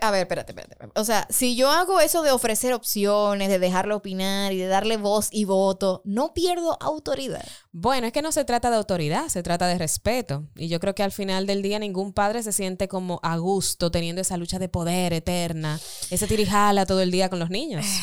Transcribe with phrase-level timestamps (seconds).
[0.00, 0.76] a ver, espérate, espérate.
[0.94, 4.96] O sea, si yo hago eso de ofrecer opciones, de dejarle opinar y de darle
[4.96, 7.44] voz y voto, no pierdo autoridad.
[7.72, 10.46] Bueno, es que no se trata de autoridad, se trata de respeto.
[10.56, 13.90] Y yo creo que al final del día ningún padre se siente como a gusto
[13.90, 17.84] teniendo esa lucha de poder eterna, ese tirijala todo el día con los niños.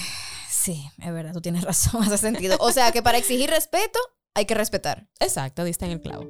[0.52, 2.57] Sí, es verdad, tú tienes razón, hace sentido.
[2.59, 3.98] O sea, que para exigir respeto
[4.34, 5.07] hay que respetar.
[5.20, 6.30] Exacto, diste en el clavo.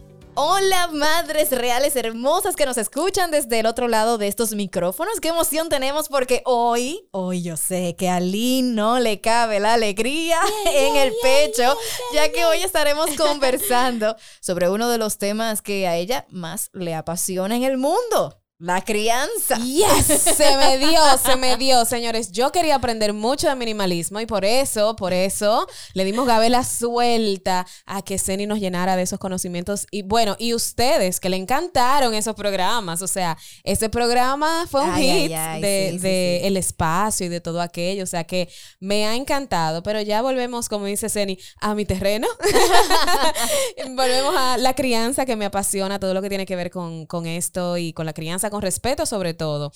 [0.33, 5.19] Hola madres reales hermosas que nos escuchan desde el otro lado de estos micrófonos.
[5.19, 9.73] Qué emoción tenemos porque hoy, hoy yo sé que a Lynn no le cabe la
[9.73, 10.39] alegría
[10.73, 11.75] en el pecho,
[12.13, 16.95] ya que hoy estaremos conversando sobre uno de los temas que a ella más le
[16.95, 18.40] apasiona en el mundo.
[18.61, 19.57] La crianza.
[19.57, 22.31] Yes, se me dio, se me dio, señores.
[22.31, 27.65] Yo quería aprender mucho de minimalismo y por eso, por eso le dimos gabela suelta
[27.87, 32.13] a que Ceni nos llenara de esos conocimientos y bueno, y ustedes que le encantaron
[32.13, 37.61] esos programas, o sea, ese programa fue un hit de, el espacio y de todo
[37.61, 38.47] aquello, o sea que
[38.79, 42.27] me ha encantado, pero ya volvemos, como dice Ceni, a mi terreno.
[43.95, 47.25] volvemos a la crianza que me apasiona, todo lo que tiene que ver con, con
[47.25, 49.71] esto y con la crianza con respeto sobre todo.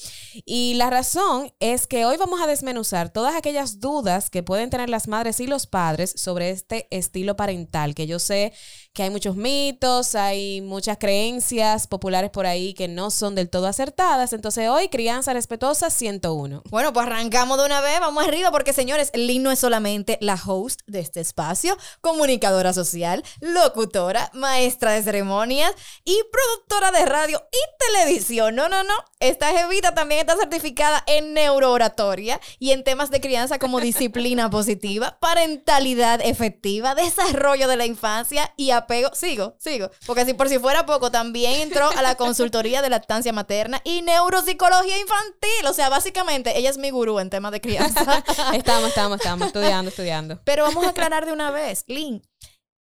[0.46, 4.90] Y la razón es que hoy vamos a desmenuzar todas aquellas dudas que pueden tener
[4.90, 8.54] las madres y los padres sobre este estilo parental, que yo sé
[8.96, 13.68] que hay muchos mitos, hay muchas creencias populares por ahí que no son del todo
[13.68, 14.32] acertadas.
[14.32, 16.64] Entonces hoy, crianza respetuosa 101.
[16.70, 20.36] Bueno, pues arrancamos de una vez, vamos arriba, porque señores, Lynn no es solamente la
[20.44, 25.74] host de este espacio, comunicadora social, locutora, maestra de ceremonias
[26.06, 28.56] y productora de radio y televisión.
[28.56, 28.96] No, no, no.
[29.26, 35.18] Esta jevita también está certificada en neurooratoria y en temas de crianza como disciplina positiva,
[35.20, 39.10] parentalidad efectiva, desarrollo de la infancia y apego.
[39.16, 39.90] Sigo, sigo.
[40.06, 44.04] Porque si por si fuera poco, también entró a la consultoría de lactancia materna y
[44.04, 45.66] neuropsicología infantil.
[45.68, 48.24] O sea, básicamente ella es mi gurú en temas de crianza.
[48.54, 50.40] estamos, estamos, estamos estudiando, estudiando.
[50.44, 52.22] Pero vamos a aclarar de una vez, Lynn.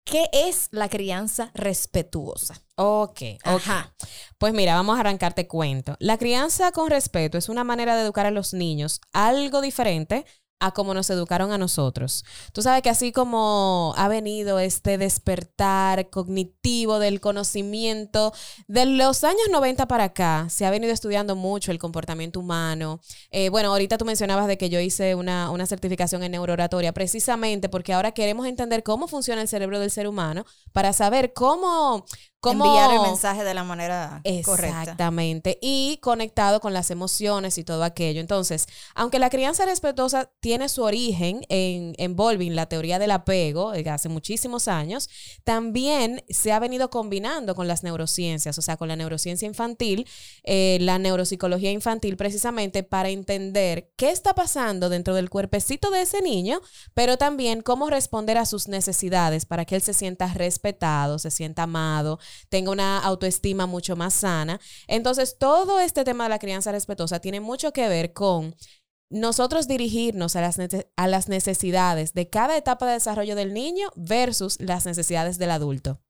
[0.06, 2.62] ¿Qué es la crianza respetuosa?
[2.76, 3.96] Ok, Ajá.
[4.38, 5.96] Pues mira, vamos a arrancarte cuento.
[6.00, 10.26] La crianza con respeto es una manera de educar a los niños algo diferente
[10.60, 12.24] a cómo nos educaron a nosotros.
[12.54, 18.34] Tú sabes que así como ha venido este despertar cognitivo del conocimiento,
[18.68, 23.02] de los años 90 para acá, se ha venido estudiando mucho el comportamiento humano.
[23.32, 27.70] Eh, bueno, ahorita tú mencionabas de que yo hice una, una certificación en neurooratoria, precisamente
[27.70, 32.06] porque ahora queremos entender cómo funciona el cerebro del ser humano para saber cómo,
[32.44, 34.82] enviar el mensaje de la manera correcta.
[34.82, 35.58] Exactamente.
[35.62, 38.22] Y conectado con las emociones y todo aquello.
[38.22, 42.16] Entonces, aunque la crianza respetuosa tiene su origen en, en
[42.56, 45.10] la teoría del apego, de hace muchísimos años,
[45.44, 50.08] también se ha venido combinando con las neurociencias, o sea, con la neurociencia infantil,
[50.44, 56.22] eh, la neuropsicología infantil, precisamente para entender qué está pasando dentro del cuerpecito de ese
[56.22, 56.62] niño,
[56.94, 61.64] pero también cómo responder a sus necesidades para que él se sienta respetado, se sienta
[61.64, 62.20] amado,
[62.50, 64.60] tenga una autoestima mucho más sana.
[64.88, 68.56] Entonces, todo este tema de la crianza respetuosa tiene mucho que ver con
[69.10, 70.58] nosotros dirigirnos a las,
[70.96, 76.02] a las necesidades de cada etapa de desarrollo del niño versus las necesidades del adulto.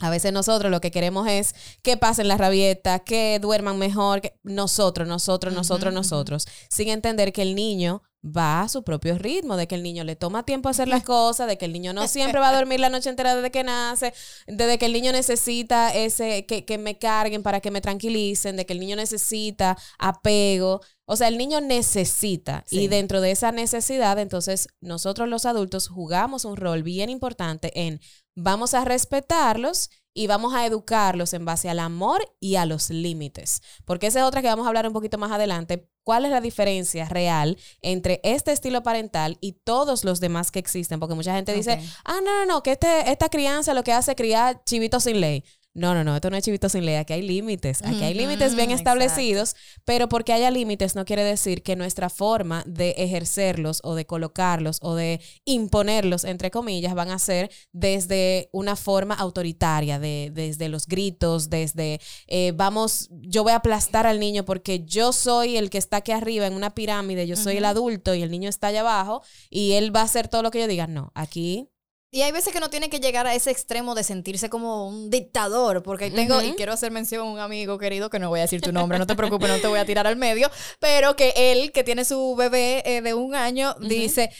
[0.00, 4.38] A veces nosotros lo que queremos es que pasen la rabieta, que duerman mejor, que
[4.42, 9.66] nosotros, nosotros, nosotros, nosotros, sin entender que el niño va a su propio ritmo, de
[9.66, 12.06] que el niño le toma tiempo a hacer las cosas, de que el niño no
[12.06, 14.12] siempre va a dormir la noche entera desde que nace,
[14.46, 18.66] de que el niño necesita ese que, que me carguen para que me tranquilicen, de
[18.66, 20.80] que el niño necesita apego.
[21.06, 26.44] O sea, el niño necesita y dentro de esa necesidad, entonces nosotros los adultos jugamos
[26.44, 28.00] un rol bien importante en
[28.36, 33.62] vamos a respetarlos y vamos a educarlos en base al amor y a los límites.
[33.84, 35.88] Porque esa es otra que vamos a hablar un poquito más adelante.
[36.02, 40.98] ¿Cuál es la diferencia real entre este estilo parental y todos los demás que existen?
[40.98, 44.12] Porque mucha gente dice, ah, no, no, no, que este, esta crianza lo que hace
[44.12, 45.44] es criar chivitos sin ley.
[45.72, 48.56] No, no, no, esto no es chivito sin ley, aquí hay límites, aquí hay límites
[48.56, 53.94] bien establecidos, pero porque haya límites no quiere decir que nuestra forma de ejercerlos o
[53.94, 60.32] de colocarlos o de imponerlos, entre comillas, van a ser desde una forma autoritaria, de,
[60.34, 65.56] desde los gritos, desde, eh, vamos, yo voy a aplastar al niño porque yo soy
[65.56, 68.48] el que está aquí arriba en una pirámide, yo soy el adulto y el niño
[68.48, 70.88] está allá abajo y él va a hacer todo lo que yo diga.
[70.88, 71.69] No, aquí
[72.12, 75.10] Y hay veces que no tiene que llegar a ese extremo de sentirse como un
[75.10, 78.42] dictador, porque tengo, y quiero hacer mención a un amigo querido, que no voy a
[78.42, 81.32] decir tu nombre, no te preocupes, no te voy a tirar al medio, pero que
[81.36, 84.30] él, que tiene su bebé eh, de un año, dice,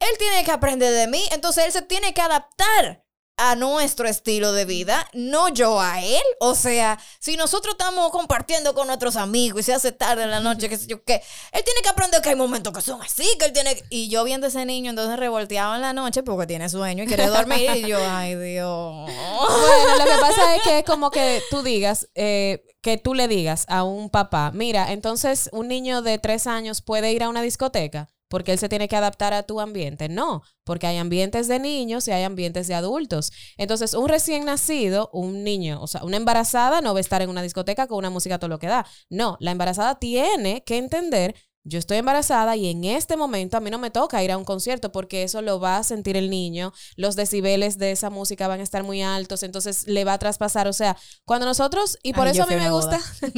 [0.00, 3.05] él tiene que aprender de mí, entonces él se tiene que adaptar
[3.38, 6.22] a nuestro estilo de vida, no yo a él.
[6.40, 10.40] O sea, si nosotros estamos compartiendo con nuestros amigos y se hace tarde en la
[10.40, 11.22] noche, qué sé yo qué,
[11.52, 13.82] él tiene que aprender que hay momentos que son así, que él tiene...
[13.90, 17.26] Y yo viendo ese niño entonces revolteado en la noche porque tiene sueño y quiere
[17.26, 19.10] dormir y yo, ay Dios.
[19.10, 23.28] Bueno, lo que pasa es que es como que tú digas, eh, que tú le
[23.28, 27.42] digas a un papá, mira, entonces un niño de tres años puede ir a una
[27.42, 30.08] discoteca porque él se tiene que adaptar a tu ambiente.
[30.08, 33.32] No, porque hay ambientes de niños y hay ambientes de adultos.
[33.56, 37.30] Entonces, un recién nacido, un niño, o sea, una embarazada no va a estar en
[37.30, 38.86] una discoteca con una música todo lo que da.
[39.08, 41.34] No, la embarazada tiene que entender
[41.68, 44.44] yo estoy embarazada y en este momento a mí no me toca ir a un
[44.44, 48.60] concierto porque eso lo va a sentir el niño, los decibeles de esa música van
[48.60, 52.26] a estar muy altos, entonces le va a traspasar, o sea, cuando nosotros, y por
[52.26, 53.00] Ay, eso a mí me gusta,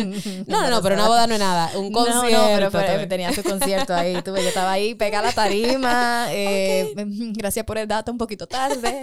[0.46, 2.38] no, no, no, pero una boda no es nada, un No, concierto.
[2.38, 3.08] No, pero, fue- tú ves.
[3.08, 4.20] tenía su concierto ahí.
[4.22, 6.26] Tuve, yo estaba ahí pegada a la tarima.
[6.30, 6.92] eh,
[7.34, 9.00] Gracias por el dato, un poquito tarde.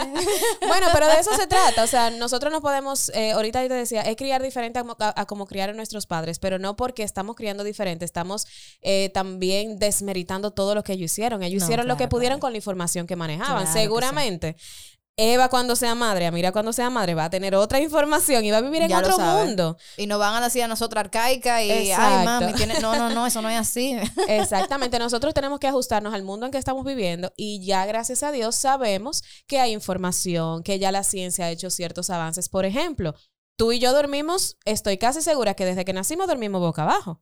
[0.67, 1.83] Bueno, pero de eso se trata.
[1.83, 5.25] O sea, nosotros no podemos, eh, ahorita yo te decía, es criar diferente a- a
[5.25, 8.45] como criaron nuestros padres, pero no porque estamos criando diferente, estamos
[8.81, 11.41] eh, también desmeritando todo lo que ellos hicieron.
[11.41, 12.41] Ellos No, hicieron lo que pudieron claro.
[12.41, 13.63] con la información que manejaban.
[13.63, 13.79] Claro que sí.
[13.79, 14.57] Seguramente.
[15.15, 18.57] Eva cuando sea madre, Amira cuando sea madre, va a tener otra información y va
[18.57, 19.77] a vivir en Ya otro mundo.
[19.95, 22.03] Y nos van a decir a nosotros arcaica y, Exacto.
[22.05, 22.77] ay, mami, tiene...
[22.81, 23.95] no, no, no, eso no es así.
[24.27, 28.33] Exactamente, nosotros tenemos que ajustarnos al mundo en que estamos viviendo y ya gracias a
[28.33, 32.49] Dios sabemos que hay información, que ya la ciencia ha hecho ciertos avances.
[32.49, 33.15] Por ejemplo,
[33.57, 37.21] tú y yo dormimos, estoy casi segura que desde que nacimos dormimos boca abajo.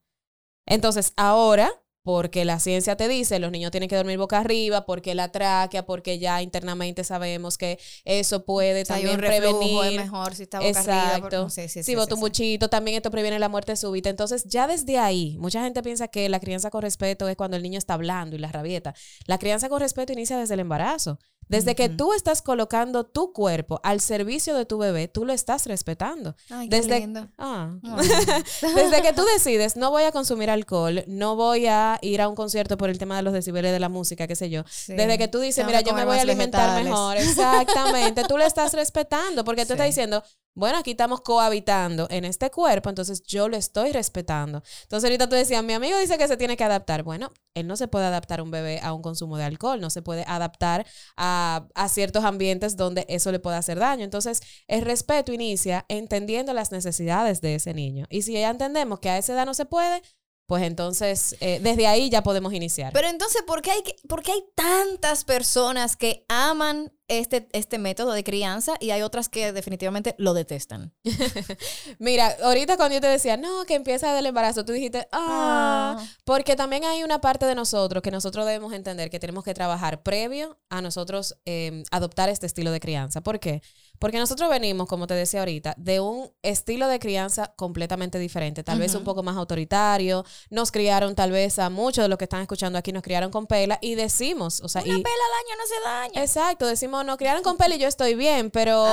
[0.65, 1.71] Entonces, ahora,
[2.03, 5.85] porque la ciencia te dice, los niños tienen que dormir boca arriba, porque la tráquea,
[5.85, 10.01] porque ya internamente sabemos que eso puede O sea, hay también prevenir.
[10.01, 11.03] mejor si está boca arriba.
[11.15, 11.41] Exacto.
[11.43, 14.09] porque- Sí, sí, si sí, bota un buchito, también esto previene la muerte súbita.
[14.09, 17.63] Entonces, ya desde ahí, mucha gente piensa que la crianza con respeto es cuando el
[17.63, 18.93] niño está hablando y la rabieta.
[19.25, 21.19] La crianza con respeto inicia desde el embarazo.
[21.49, 25.65] Desde que tú estás colocando tu cuerpo al servicio de tu bebé, tú lo estás
[25.65, 26.35] respetando.
[26.49, 27.27] Ay, qué Desde, lindo.
[27.37, 27.75] Ah.
[28.61, 32.35] Desde que tú decides, no voy a consumir alcohol, no voy a ir a un
[32.35, 34.63] concierto por el tema de los decibeles de la música, qué sé yo.
[34.69, 34.93] Sí.
[34.93, 36.89] Desde que tú dices, mira, yo me voy a alimentar vegetales.
[36.89, 37.17] mejor.
[37.57, 38.23] Exactamente.
[38.27, 39.73] tú lo estás respetando porque tú Sí.
[39.73, 40.23] estás diciendo,
[40.55, 44.61] bueno, aquí estamos cohabitando en este cuerpo, entonces yo lo estoy respetando.
[44.83, 47.01] Entonces ahorita tú decías, mi amigo dice que se tiene que adaptar.
[47.01, 49.89] Bueno, él no se puede adaptar a un bebé a un consumo de alcohol, no
[49.89, 50.85] se puede adaptar
[51.17, 54.03] a, a ciertos ambientes donde eso le puede hacer daño.
[54.03, 58.05] Entonces, el respeto inicia entendiendo las necesidades de ese niño.
[58.11, 60.03] Y si ya entendemos que a esa edad no se puede,
[60.45, 62.91] pues entonces eh, desde ahí ya podemos iniciar.
[62.93, 67.77] Pero entonces, ¿por qué hay, que- por qué hay tantas personas que aman este, este
[67.77, 70.93] método de crianza y hay otras que definitivamente lo detestan?
[71.99, 76.05] Mira, ahorita cuando yo te decía, no, que empieza del embarazo, tú dijiste, ah, Ah.
[76.25, 80.03] porque también hay una parte de nosotros que nosotros debemos entender que tenemos que trabajar
[80.03, 83.21] previo a nosotros eh, adoptar este estilo de crianza.
[83.21, 83.61] ¿Por qué?
[83.61, 83.63] Porque
[84.01, 88.95] nosotros venimos, como te decía ahorita, de un estilo de crianza completamente diferente, tal vez
[88.95, 92.77] un poco más autoritario, nos criaron tal vez a muchos de los que están escuchando
[92.77, 95.67] aquí, nos criaron con pela y decimos, o sea, Una y, pela al año no
[95.67, 96.21] se daña.
[96.21, 98.85] Exacto, decimos, nos criaron con pelo y yo estoy bien, pero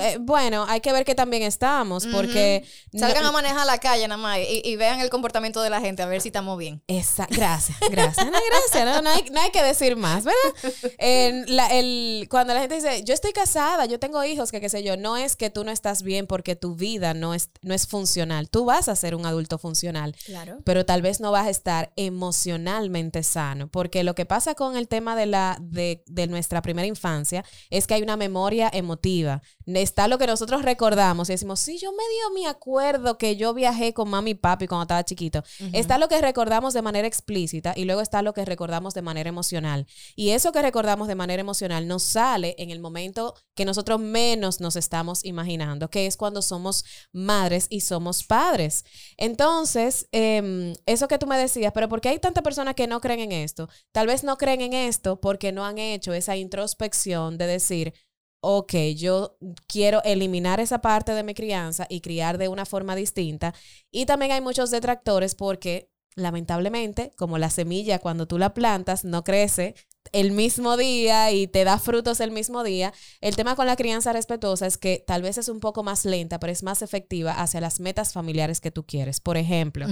[0.00, 2.64] eh, bueno, hay que ver que también estamos, porque...
[2.92, 5.80] Salgan no- a manejar la calle nada más y, y vean el comportamiento de la
[5.80, 6.82] gente a ver si estamos bien.
[6.88, 10.40] Esa, gracias, gracias, no, gracias, no, no hay, no hay que decir más, ¿verdad?
[10.98, 14.68] En la- el, cuando la gente dice, yo estoy casada, yo tengo hijos, que qué
[14.68, 17.74] sé yo, no es que tú no estás bien porque tu vida no es, no
[17.74, 20.58] es funcional, tú vas a ser un adulto funcional, Claro.
[20.64, 24.88] pero tal vez no vas a estar emocionalmente sano, porque lo que pasa con el
[24.88, 29.42] tema de, la, de, de nuestra primera infancia es que hay una memoria emotiva.
[29.66, 31.90] Está lo que nosotros recordamos y decimos, sí, yo
[32.34, 35.42] me acuerdo que yo viajé con mami y papi cuando estaba chiquito.
[35.72, 39.28] Está lo que recordamos de manera explícita y luego está lo que recordamos de manera
[39.28, 39.86] emocional.
[40.14, 44.35] Y eso que recordamos de manera emocional nos sale en el momento que nosotros menos
[44.36, 48.84] nos estamos imaginando, que es cuando somos madres y somos padres.
[49.16, 53.00] Entonces, em, eso que tú me decías, pero ¿por qué hay tantas personas que no
[53.00, 53.68] creen en esto?
[53.92, 57.94] Tal vez no creen en esto porque no han hecho esa introspección de decir,
[58.40, 63.54] ok, yo quiero eliminar esa parte de mi crianza y criar de una forma distinta.
[63.90, 69.22] Y también hay muchos detractores porque lamentablemente, como la semilla cuando tú la plantas no
[69.22, 69.74] crece
[70.12, 72.92] el mismo día y te da frutos el mismo día.
[73.20, 76.38] El tema con la crianza respetuosa es que tal vez es un poco más lenta,
[76.38, 79.20] pero es más efectiva hacia las metas familiares que tú quieres.
[79.20, 79.86] Por ejemplo,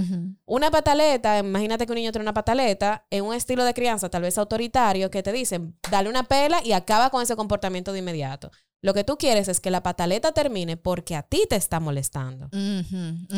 [0.45, 4.21] una pataleta, imagínate que un niño tiene una pataleta en un estilo de crianza tal
[4.21, 8.51] vez autoritario que te dicen, dale una pela y acaba con ese comportamiento de inmediato.
[8.85, 12.49] Lo que tú quieres es que la pataleta termine porque a ti te está molestando.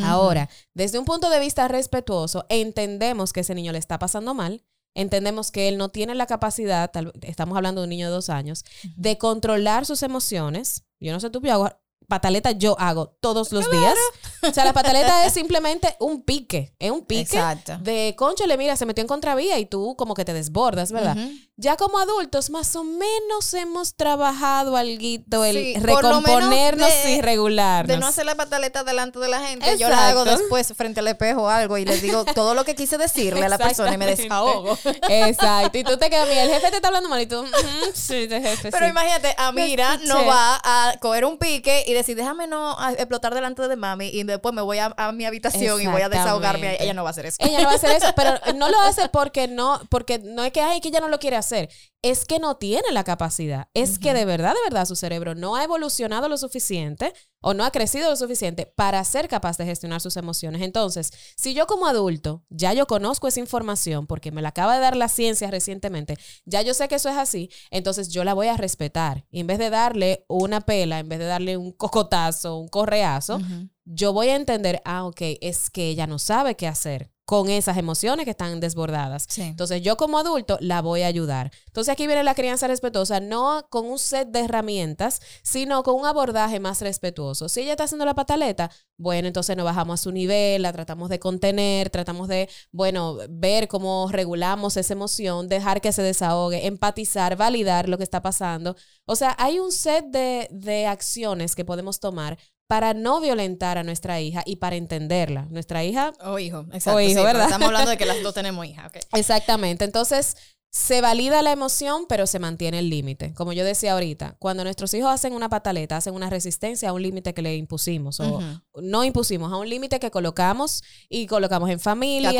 [0.04, 4.62] Ahora, desde un punto de vista respetuoso, entendemos que ese niño le está pasando mal,
[4.94, 6.90] entendemos que él no tiene la capacidad,
[7.22, 8.64] estamos hablando de un niño de dos años,
[8.96, 10.84] de controlar sus emociones.
[11.00, 11.78] Yo no sé tú, pero
[12.08, 13.94] pataleta yo hago todos los días.
[14.42, 17.78] O sea, la pataleta es simplemente un pique, es un pique Exacto.
[17.80, 21.16] de concho, le mira, se metió en contravía y tú como que te desbordas, ¿verdad?
[21.56, 27.88] Ya como adultos, más o menos hemos trabajado algo, el recomponernos y regularnos.
[27.88, 31.08] De no hacer la pataleta delante de la gente, yo la hago después frente al
[31.08, 33.98] espejo o algo y les digo todo lo que quise decirle a la persona y
[33.98, 34.78] me desahogo.
[35.08, 35.76] Exacto.
[35.76, 37.44] Y tú te quedas, mira, el jefe te está hablando mal y tú,
[37.92, 38.70] sí, jefe.
[38.70, 43.66] Pero imagínate, Amira no va a coger un pique y decir, déjame no explotar delante
[43.66, 46.76] de mami y después me voy a, mi habitación y voy a desahogarme.
[46.80, 47.36] Ella no va a hacer eso.
[47.40, 50.52] Ella no va a hacer eso, pero no lo hace porque no, porque no es
[50.52, 51.70] que, ay, que ella no lo quiere hacer hacer.
[52.02, 53.68] Es que no tiene la capacidad.
[53.74, 57.64] Es que de verdad, de verdad, su cerebro no ha evolucionado lo suficiente o no
[57.64, 60.62] ha crecido lo suficiente para ser capaz de gestionar sus emociones.
[60.62, 64.80] Entonces, si yo como adulto ya yo conozco esa información porque me la acaba de
[64.80, 68.46] dar la ciencia recientemente, ya yo sé que eso es así, entonces yo la voy
[68.46, 69.26] a respetar.
[69.30, 73.40] Y en vez de darle una pela, en vez de darle un cocotazo, un correazo,
[73.84, 77.76] yo voy a entender, ah, ok, es que ella no sabe qué hacer con esas
[77.76, 79.26] emociones que están desbordadas.
[79.36, 81.50] Entonces yo como adulto la voy a ayudar.
[81.66, 86.06] Entonces aquí viene la crianza respetuosa, no con un set de herramientas, sino con un
[86.06, 87.50] abordaje más respetuoso.
[87.50, 91.10] Si ella está haciendo la pataleta, bueno, entonces nos bajamos a su nivel, la tratamos
[91.10, 97.36] de contener, tratamos de, bueno, ver cómo regulamos esa emoción, dejar que se desahogue, empatizar,
[97.36, 98.74] validar lo que está pasando.
[99.04, 103.82] O sea, hay un set de, de acciones que podemos tomar para no violentar a
[103.82, 105.46] nuestra hija y para entenderla.
[105.50, 106.12] Nuestra hija...
[106.20, 106.98] O hijo, exacto.
[106.98, 107.44] O hijo, ¿verdad?
[107.44, 108.90] Estamos hablando de que las dos tenemos hija.
[109.14, 109.86] Exactamente.
[109.86, 110.36] Entonces,
[110.70, 113.32] se valida la emoción, pero se mantiene el límite.
[113.32, 117.02] Como yo decía ahorita, cuando nuestros hijos hacen una pataleta, hacen una resistencia a un
[117.02, 118.42] límite que le impusimos, o
[118.74, 122.32] no impusimos, a un límite que colocamos y colocamos en familia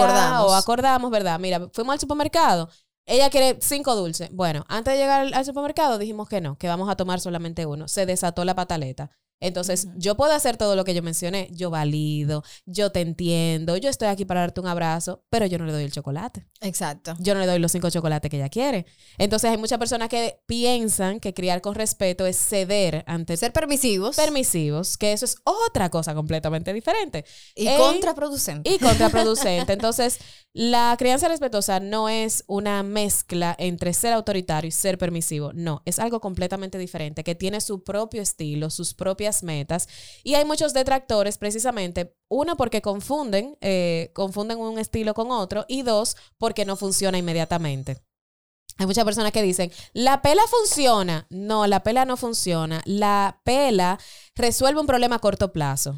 [0.44, 1.40] o acordamos, ¿verdad?
[1.40, 2.68] Mira, fuimos al supermercado.
[3.06, 4.28] Ella quiere cinco dulces.
[4.30, 7.88] Bueno, antes de llegar al supermercado dijimos que no, que vamos a tomar solamente uno.
[7.88, 9.11] Se desató la pataleta.
[9.40, 11.49] Entonces, yo puedo hacer todo lo que yo mencioné.
[11.52, 15.64] Yo valido, yo te entiendo, yo estoy aquí para darte un abrazo, pero yo no
[15.64, 16.47] le doy el chocolate.
[16.61, 17.14] Exacto.
[17.21, 18.87] Yo no le doy los cinco chocolates que ella quiere.
[19.16, 23.37] Entonces, hay muchas personas que piensan que criar con respeto es ceder ante...
[23.37, 24.16] Ser permisivos.
[24.16, 27.25] Permisivos, que eso es otra cosa completamente diferente.
[27.54, 28.68] Y contraproducente.
[28.68, 29.73] Y contraproducente.
[29.73, 30.18] Entonces,
[30.52, 35.52] la crianza respetuosa no es una mezcla entre ser autoritario y ser permisivo.
[35.52, 39.88] No, es algo completamente diferente, que tiene su propio estilo, sus propias metas.
[40.23, 45.82] Y hay muchos detractores precisamente, uno porque confunden, eh, confunden un estilo con otro y
[45.82, 48.02] dos porque no funciona inmediatamente.
[48.78, 51.26] Hay muchas personas que dicen, la pela funciona.
[51.30, 52.80] No, la pela no funciona.
[52.85, 53.99] La pela
[54.37, 55.97] resuelve un problema a corto plazo.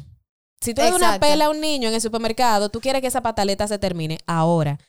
[0.61, 3.21] Si tú das una pela a un niño en el supermercado, tú quieres que esa
[3.21, 4.79] pataleta se termine ahora.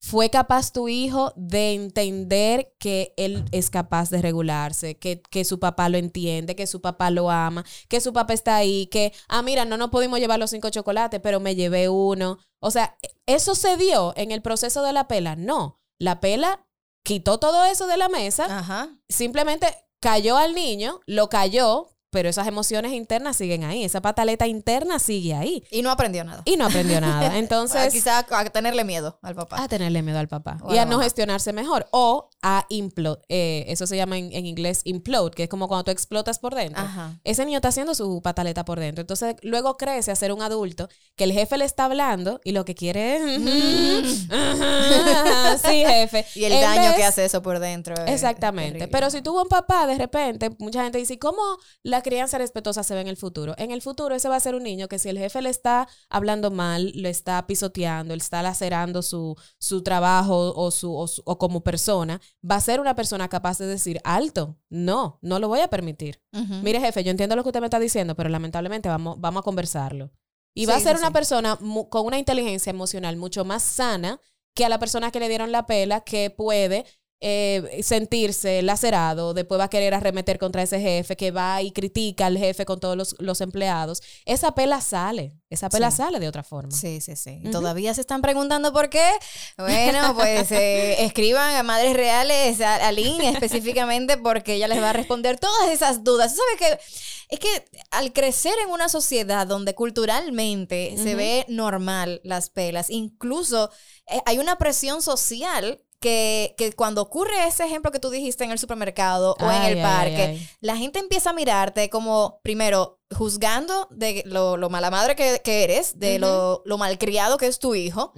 [0.00, 5.58] ¿Fue capaz tu hijo de entender que él es capaz de regularse, que, que, su
[5.58, 9.42] papá lo entiende, que su papá lo ama, que su papá está ahí, que, ah,
[9.42, 12.38] mira, no nos pudimos llevar los cinco chocolates, pero me llevé uno?
[12.60, 15.34] O sea, ¿eso se dio en el proceso de la pela?
[15.34, 16.64] No, la pela
[17.02, 19.66] quitó todo eso de la mesa, simplemente
[20.00, 25.34] cayó al niño, lo cayó, pero esas emociones internas siguen ahí, esa pataleta interna sigue
[25.34, 25.64] ahí.
[25.70, 26.42] Y no aprendió nada.
[26.44, 27.36] Y no aprendió nada.
[27.38, 27.92] Entonces...
[27.92, 29.62] Quizá a tenerle miedo al papá.
[29.62, 30.58] A tenerle miedo al papá.
[30.70, 31.86] y a no gestionarse mejor.
[31.90, 33.20] O a implode.
[33.28, 36.84] Eh, eso se llama en, inglés implode, que es como cuando tú explotas por dentro.
[37.24, 39.00] Ese niño está haciendo su pataleta por dentro.
[39.00, 42.64] Entonces luego crece a ser un adulto que el jefe le está hablando y lo
[42.64, 43.22] que quiere es...
[45.62, 46.26] sí, jefe.
[46.34, 47.94] Y el daño que hace eso por dentro.
[48.06, 48.86] exactamente.
[48.88, 51.42] Pero si tuvo un papá, de repente, mucha gente dice, ¿cómo
[51.82, 53.54] la crianza respetuosa se ve en el futuro.
[53.58, 55.88] En el futuro ese va a ser un niño que si el jefe le está
[56.08, 61.62] hablando mal, le está pisoteando, le está lacerando su, su trabajo o, su, o, como
[61.62, 65.68] persona, va a ser una persona capaz de decir, alto, no, no lo voy a
[65.68, 66.20] permitir.
[66.62, 69.44] Mire jefe, yo entiendo lo que usted me está diciendo, pero lamentablemente vamos, vamos a
[69.44, 70.10] conversarlo.
[70.54, 71.56] Y va a ser una persona
[71.88, 74.20] con una inteligencia emocional mucho más sana
[74.54, 76.84] que a la persona que le dieron la pela, que puede
[77.20, 82.26] eh, sentirse lacerado, después va a querer arremeter contra ese jefe que va y critica
[82.26, 85.96] al jefe con todos los, los empleados, esa pela sale, esa pela Sí.
[85.98, 86.70] sale de otra forma.
[86.70, 87.40] Sí, sí, sí.
[87.42, 87.50] Ujú.
[87.50, 89.10] ¿Todavía se están preguntando por qué?
[89.56, 94.90] Bueno, pues eh, escriban a Madres Reales, a, a Lynn específicamente, porque ella les va
[94.90, 96.36] a responder todas esas dudas.
[96.36, 96.94] ¿Sabes qué?
[97.30, 103.70] Es que al crecer en una sociedad donde culturalmente se ve normal las pelas, incluso
[104.06, 108.50] eh, hay una presión social que, que cuando ocurre ese ejemplo que tú dijiste en
[108.50, 110.48] el supermercado o en el parque, ay, ay.
[110.60, 115.64] la gente empieza a mirarte como, primero, juzgando de lo, lo mala madre que, que
[115.64, 116.20] eres, de Ujú.
[116.20, 118.12] lo, lo malcriado que es tu hijo.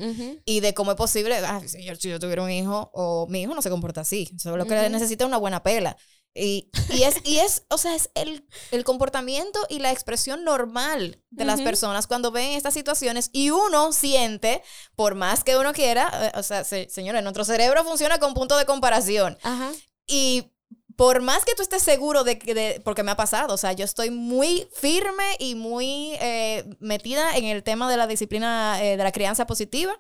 [0.45, 3.43] Y de cómo es posible, ah, si, yo, si yo tuviera un hijo, o mi
[3.43, 5.97] hijo no se comporta así, solo lo que necesita es una buena pela.
[6.35, 11.23] Y, y es, y es, o sea, es el, el comportamiento y la expresión normal
[11.31, 14.63] de las personas cuando ven estas situaciones y uno siente,
[14.95, 18.57] por más que uno quiera, eh, o sea, se- señores, nuestro cerebro funciona con punto
[18.57, 19.37] de comparación.
[19.43, 19.73] Ajá.
[20.07, 20.53] Y
[20.97, 23.73] por más que tú estés seguro de que, de- porque me ha pasado, o sea,
[23.73, 28.97] yo estoy muy firme y muy eh, metida en el tema de la disciplina eh,
[28.97, 29.99] de la crianza positiva.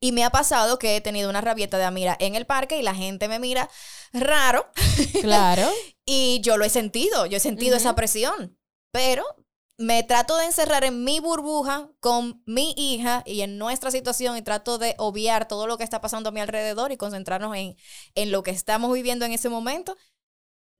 [0.00, 2.82] Y me ha pasado que he tenido una rabieta de Amira en el parque y
[2.82, 3.68] la gente me mira
[4.12, 4.66] raro.
[5.20, 5.68] Claro.
[6.06, 8.58] y yo lo he sentido, yo he sentido esa presión,
[8.90, 9.24] pero
[9.76, 14.42] me trato de encerrar en mi burbuja con mi hija y en nuestra situación y
[14.42, 17.76] trato de obviar todo lo que está pasando a mi alrededor y concentrarnos en,
[18.14, 19.96] en lo que estamos viviendo en ese momento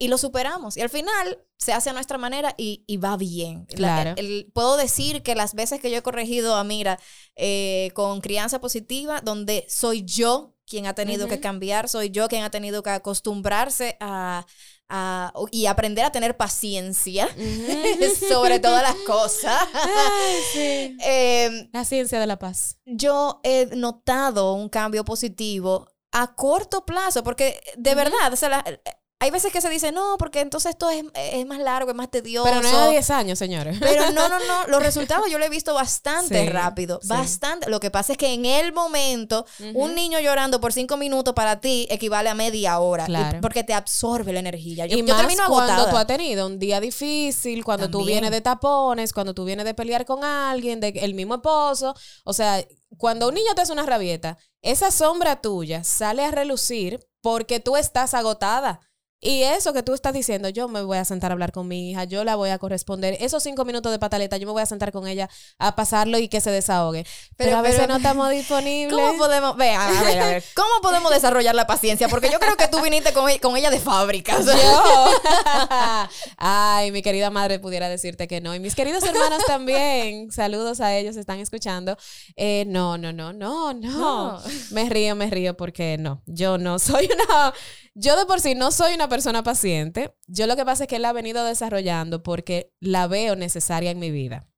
[0.00, 0.76] y lo superamos.
[0.76, 3.66] Y al final se hace a nuestra manera y, y va bien.
[3.70, 4.12] La- Claro.
[4.16, 6.98] el- puedo decir que las veces que yo he corregido a Mira
[7.36, 12.42] eh, con crianza positiva, donde soy yo quien ha tenido que cambiar, soy yo quien
[12.44, 14.46] ha tenido que acostumbrarse a,
[14.88, 17.28] a- y aprender a tener paciencia
[18.28, 19.60] sobre todas las cosas.
[19.74, 20.96] Ay, sí.
[21.04, 22.78] Eh, La ciencia de la paz.
[22.86, 28.80] yo he notado un cambio positivo a corto plazo, porque de verdad, o sea, la-
[29.22, 32.10] hay veces que se dice, no, porque entonces esto es, es más largo, es más
[32.10, 32.48] tedioso.
[32.48, 33.76] Pero no es a 10 años, señores.
[33.78, 37.08] Pero no, no, no, los resultados yo lo he visto bastante Sí, rápido, sí.
[37.08, 37.68] bastante.
[37.68, 41.60] Lo que pasa es que en el momento, un niño llorando por cinco minutos para
[41.60, 43.40] ti equivale a media hora, y- Claro.
[43.42, 44.86] porque te absorbe la energía.
[44.86, 45.90] Yo, y yo más termino cuando agotada.
[45.90, 49.74] tú has tenido un día difícil, cuando tú vienes de tapones, cuando tú vienes de
[49.74, 51.94] pelear con alguien, de el mismo esposo.
[52.24, 52.64] O sea,
[52.96, 57.76] cuando un niño te hace una rabieta, esa sombra tuya sale a relucir porque tú
[57.76, 58.80] estás agotada.
[59.22, 61.90] Y eso que tú estás diciendo, yo me voy a sentar a hablar con mi
[61.90, 63.18] hija, yo la voy a corresponder.
[63.20, 66.28] Esos cinco minutos de pataleta, yo me voy a sentar con ella a pasarlo y
[66.28, 67.04] que se desahogue.
[67.36, 68.94] Pero, Pero- a veces pero- no estamos disponibles.
[68.96, 72.08] ¿Cómo podemos, ve, a ver, a ver, ¿cómo podemos desarrollar la paciencia?
[72.08, 74.40] Porque yo creo que tú viniste con, e- con ella de fábrica.
[74.40, 74.52] Yo.
[76.38, 78.54] Ay, mi querida madre pudiera decirte que no.
[78.54, 80.30] Y mis queridos hermanos también.
[80.32, 81.96] Saludos a ellos, están escuchando.
[82.36, 84.42] Eh, no, no, no, no, no, No.
[84.70, 86.22] Me río, me río porque no.
[86.26, 87.52] Yo no soy una.
[87.94, 90.14] Yo de por sí no soy una persona paciente.
[90.26, 93.98] Yo lo que pasa es que la he venido desarrollando porque la veo necesaria en
[93.98, 94.49] mi vida.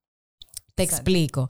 [0.75, 1.03] Te Exacto.
[1.03, 1.49] explico.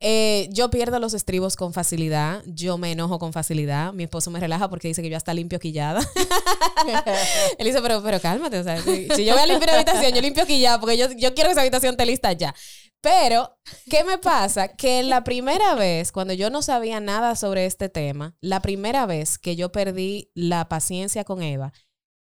[0.00, 4.40] Eh, yo pierdo los estribos con facilidad, yo me enojo con facilidad, mi esposo me
[4.40, 6.00] relaja porque dice que yo hasta limpio quillada.
[7.58, 10.12] Él dice, pero, pero cálmate, o sea, si, si yo voy a limpiar la habitación,
[10.12, 12.52] yo limpio quillada porque yo, yo quiero que esa habitación esté lista ya.
[13.00, 13.58] Pero,
[13.90, 14.68] ¿qué me pasa?
[14.68, 19.38] Que la primera vez, cuando yo no sabía nada sobre este tema, la primera vez
[19.38, 21.72] que yo perdí la paciencia con Eva,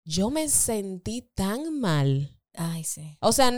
[0.03, 2.34] yo me sentí tan mal.
[2.57, 3.17] Ay, sí.
[3.19, 3.51] O sea,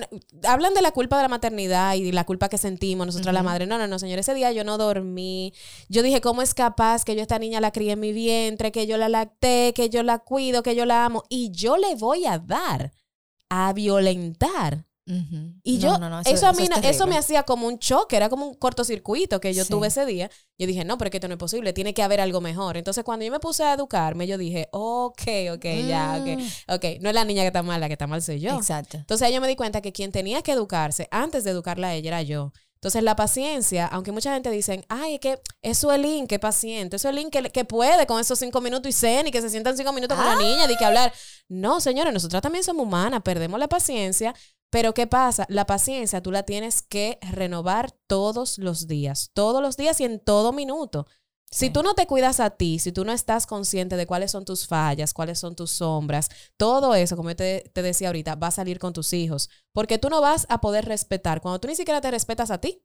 [0.47, 3.67] hablan de la culpa de la maternidad y la culpa que sentimos nosotros la madre.
[3.67, 4.19] No, no, no, señor.
[4.19, 5.53] Ese día yo no dormí.
[5.89, 8.87] Yo dije, ¿cómo es capaz que yo esta niña la crié en mi vientre, que
[8.87, 11.23] yo la lacté, que yo la cuido, que yo la amo?
[11.29, 12.91] Y yo le voy a dar
[13.49, 14.85] a violentar.
[15.63, 18.27] Y No, yo, no, no, eso, a mí, eso me hacía como un choque, era
[18.29, 19.69] como un cortocircuito que yo Sí.
[19.69, 20.29] tuve ese día.
[20.57, 22.77] Yo dije, no, pero es que esto no es posible, tiene que haber algo mejor.
[22.77, 25.21] Entonces, cuando yo me puse a educarme, yo dije, ok,
[25.53, 26.39] ok, ya, ok.
[26.39, 26.73] Mm.
[26.73, 28.55] Ok, no es la niña que está mal, la que está mal soy yo.
[28.57, 28.97] Exacto.
[28.97, 31.93] Entonces ahí yo me di cuenta que quien tenía que educarse antes de educarla a
[31.95, 32.51] ella era yo.
[32.77, 36.95] Entonces la paciencia, aunque mucha gente dice, ay, es que eso es que es paciente,
[36.97, 39.49] eso es Link que, que puede con esos cinco minutos y cena y que se
[39.49, 41.11] sientan cinco minutos con la niña y que hablar.
[41.49, 44.35] No, señores, nosotras también somos humanas, perdemos la paciencia,
[44.69, 45.45] pero ¿qué pasa?
[45.49, 50.19] La paciencia tú la tienes que renovar todos los días, todos los días y en
[50.19, 51.07] todo minuto.
[51.49, 54.43] Si tú no te cuidas a ti, si tú no estás consciente de cuáles son
[54.43, 58.47] tus fallas, cuáles son tus sombras, todo eso, como yo te, te decía ahorita, va
[58.47, 59.49] a salir con tus hijos.
[59.71, 62.81] Porque tú no vas a poder respetar cuando tú ni siquiera te respetas a ti.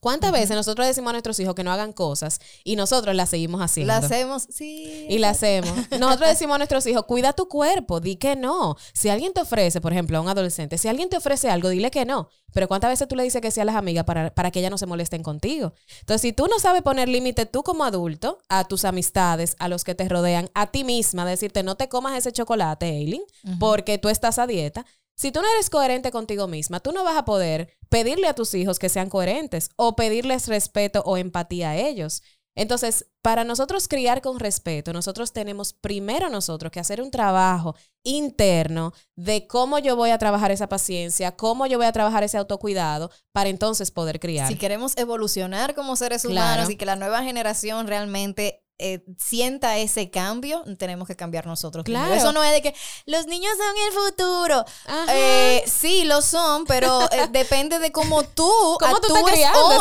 [0.00, 3.60] ¿Cuántas veces nosotros decimos a nuestros hijos que no hagan cosas y nosotros las seguimos
[3.60, 3.92] haciendo?
[3.92, 5.06] La hacemos, sí.
[5.10, 5.70] Y la hacemos.
[5.98, 8.76] Nosotros decimos a nuestros hijos, cuida tu cuerpo, di que no.
[8.94, 11.90] Si alguien te ofrece, por ejemplo, a un adolescente, si alguien te ofrece algo, dile
[11.90, 12.30] que no.
[12.52, 14.70] Pero ¿cuántas veces tú le dices que sí a las amigas para, para que ellas
[14.70, 15.74] no se molesten contigo?
[16.00, 19.84] Entonces, si tú no sabes poner límite tú como adulto a tus amistades, a los
[19.84, 23.22] que te rodean, a ti misma, decirte no te comas ese chocolate, Eileen,
[23.58, 24.86] porque tú estás a dieta,
[25.20, 28.54] si tú no eres coherente contigo misma, tú no vas a poder pedirle a tus
[28.54, 32.22] hijos que sean coherentes o pedirles respeto o empatía a ellos.
[32.54, 38.94] Entonces, para nosotros criar con respeto, nosotros tenemos primero nosotros que hacer un trabajo interno
[39.14, 43.10] de cómo yo voy a trabajar esa paciencia, cómo yo voy a trabajar ese autocuidado
[43.32, 44.48] para entonces poder criar.
[44.48, 50.10] Si queremos evolucionar como seres humanos y que la nueva generación realmente eh, sienta ese
[50.10, 51.84] cambio, tenemos que cambiar nosotros.
[51.84, 52.14] Claro.
[52.14, 54.64] Eso no es de que los niños son el futuro.
[55.08, 59.14] Eh, sí, lo son, pero eh, depende de cómo tú ¿Cómo tú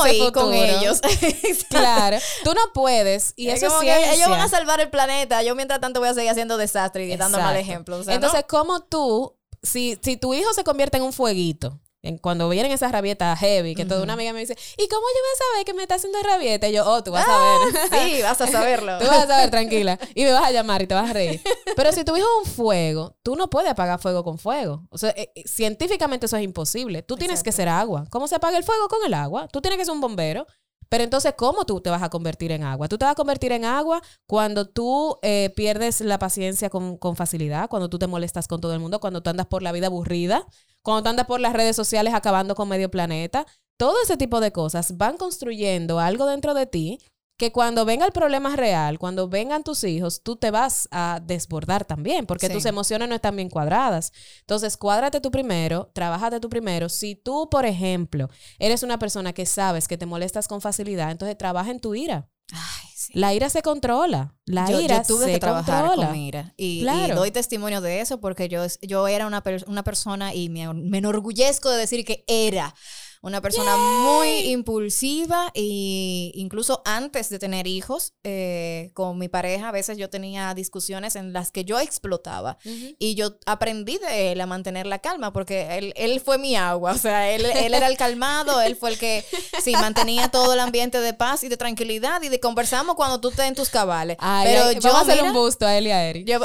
[0.02, 1.00] hoy con ellos.
[1.70, 2.18] claro.
[2.44, 3.34] Tú no puedes.
[3.38, 5.42] Y eso es Ellos van a salvar el planeta.
[5.44, 8.02] Yo mientras tanto voy a seguir haciendo desastre y dando mal ejemplo.
[8.06, 11.80] Entonces, ¿cómo tú, si, si tu hijo se convierte en un fueguito,
[12.22, 15.34] cuando vienen esas rabietas heavy, que toda una amiga me dice, ¿y cómo yo voy
[15.34, 16.68] a saber que me está haciendo rabieta?
[16.70, 17.60] Y yo, oh, tú vas a ah,
[17.92, 18.00] ver.
[18.00, 18.98] sí, vas a saberlo.
[19.00, 20.00] tú vas a saber, tranquila.
[20.16, 21.42] Y me vas a llamar y te vas a reír.
[21.76, 24.88] Pero si tu hijo es un fuego, tú no puedes apagar fuego con fuego.
[24.90, 27.04] O sea, eh, eh, científicamente eso es imposible.
[27.04, 28.06] Tú tienes que ser agua.
[28.10, 29.48] ¿Cómo se apaga el fuego con el agua?
[29.50, 30.48] Tú tienes que ser un bombero.
[30.90, 32.88] Pero entonces, ¿cómo tú te vas a convertir en agua?
[32.88, 37.16] Tú te vas a convertir en agua cuando tú eh, pierdes la paciencia con, con,
[37.16, 39.86] facilidad, cuando tú te molestas con todo el mundo, cuando tú andas por la vida
[39.86, 40.48] aburrida,
[40.84, 43.46] cuando tú andas por las redes sociales acabando con medio planeta.
[43.78, 47.00] Todo ese tipo de cosas van construyendo algo dentro de ti
[47.40, 51.86] que cuando venga el problema real, cuando vengan tus hijos, tú te vas a desbordar
[51.86, 54.12] también, porque tus emociones no están bien cuadradas.
[54.42, 56.90] Entonces, cuádrate tú primero, trabájate tú primero.
[56.90, 58.28] Si tú, por ejemplo,
[58.60, 62.30] eres una persona que sabes que te molestas con facilidad, entonces trabaja en tu ira.
[62.52, 63.14] Ay, sí.
[63.16, 64.36] La ira se controla.
[64.46, 66.54] La ira yo tuve que trabajar con ira.
[66.58, 71.00] Y, doy testimonio de eso porque yo, yo era una, una persona y me, me
[71.00, 72.74] enorgullezco de decir que era
[73.22, 79.72] una persona muy impulsiva e incluso antes de tener hijos eh, con mi pareja, a
[79.74, 84.46] veces yo tenía discusiones en las que yo explotaba y yo aprendí de él a
[84.46, 87.98] mantener la calma porque él, él fue mi agua, o sea, él, él, era el
[87.98, 89.26] calmado, él fue el que
[89.62, 93.30] sí mantenía todo el ambiente de paz y de tranquilidad y de conversamos cuando tú
[93.30, 94.16] estés en tus cabales.
[94.44, 96.30] Pero yo vamos a hacer un busto a él y a Eric.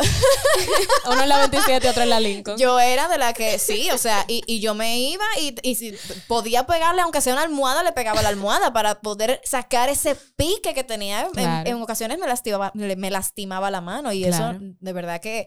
[1.06, 2.58] Uno en la 27 y otro en la Lincoln.
[2.58, 5.76] Yo era de la que sí, o sea, y, y yo me iba y, y
[5.76, 5.94] si
[6.26, 10.74] podía pegarle, aunque sea una almohada, le pegaba la almohada para poder sacar ese pique
[10.74, 11.28] que tenía.
[11.64, 15.46] En, ocasiones me lastimaba, me lastimaba la mano y eso de verdad que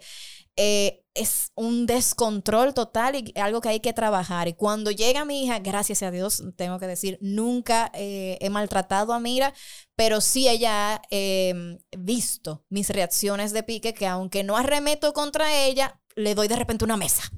[0.60, 4.48] eh, es un descontrol total y algo que hay que trabajar.
[4.48, 9.14] Y cuando llega mi hija, gracias a Dios, tengo que decir, nunca eh, he maltratado
[9.14, 9.54] a Mira,
[9.96, 15.64] pero sí ella ha em, visto mis reacciones de pique, que aunque no arremeto contra
[15.64, 17.32] ella, le doy de repente una mesa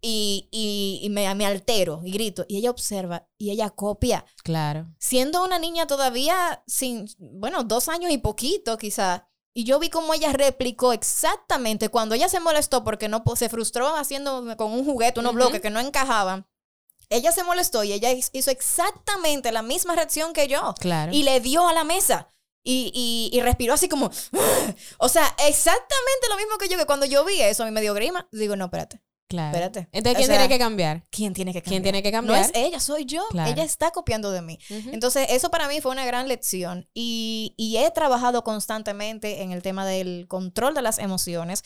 [0.00, 2.46] y, y, me, me, altero y grito.
[2.48, 4.24] Y ella observa y ella copia.
[4.42, 4.88] Claro.
[4.98, 9.28] Siendo una niña todavía sin, bueno, dos años y poquito quizá.
[9.54, 13.94] Y yo vi cómo ella replicó exactamente cuando ella se molestó porque no se frustró
[13.96, 16.46] haciendo con un juguete unos bloques que no encajaban.
[17.10, 20.74] Ella se molestó y ella hizo exactamente la misma reacción que yo.
[20.80, 21.12] Claro.
[21.12, 22.32] Y le dio a la mesa.
[22.64, 24.06] Y, y, respiró así como,
[24.98, 27.80] o sea, exactamente lo mismo que yo, que cuando yo vi eso a mí me
[27.80, 29.00] dio grima, digo, no, espérate.
[29.28, 29.56] Claro.
[29.56, 29.88] Espérate.
[29.92, 31.06] Entonces, ¿quién tiene que cambiar?
[31.10, 31.70] ¿Quién tiene que cambiar?
[31.70, 32.38] ¿Quién tiene que cambiar?
[32.38, 33.26] No es ella, soy yo.
[33.32, 34.58] Ella está copiando de mí.
[34.68, 39.62] Entonces, eso para mí fue una gran lección y, y, he trabajado constantemente en el
[39.62, 41.62] tema del control de las emociones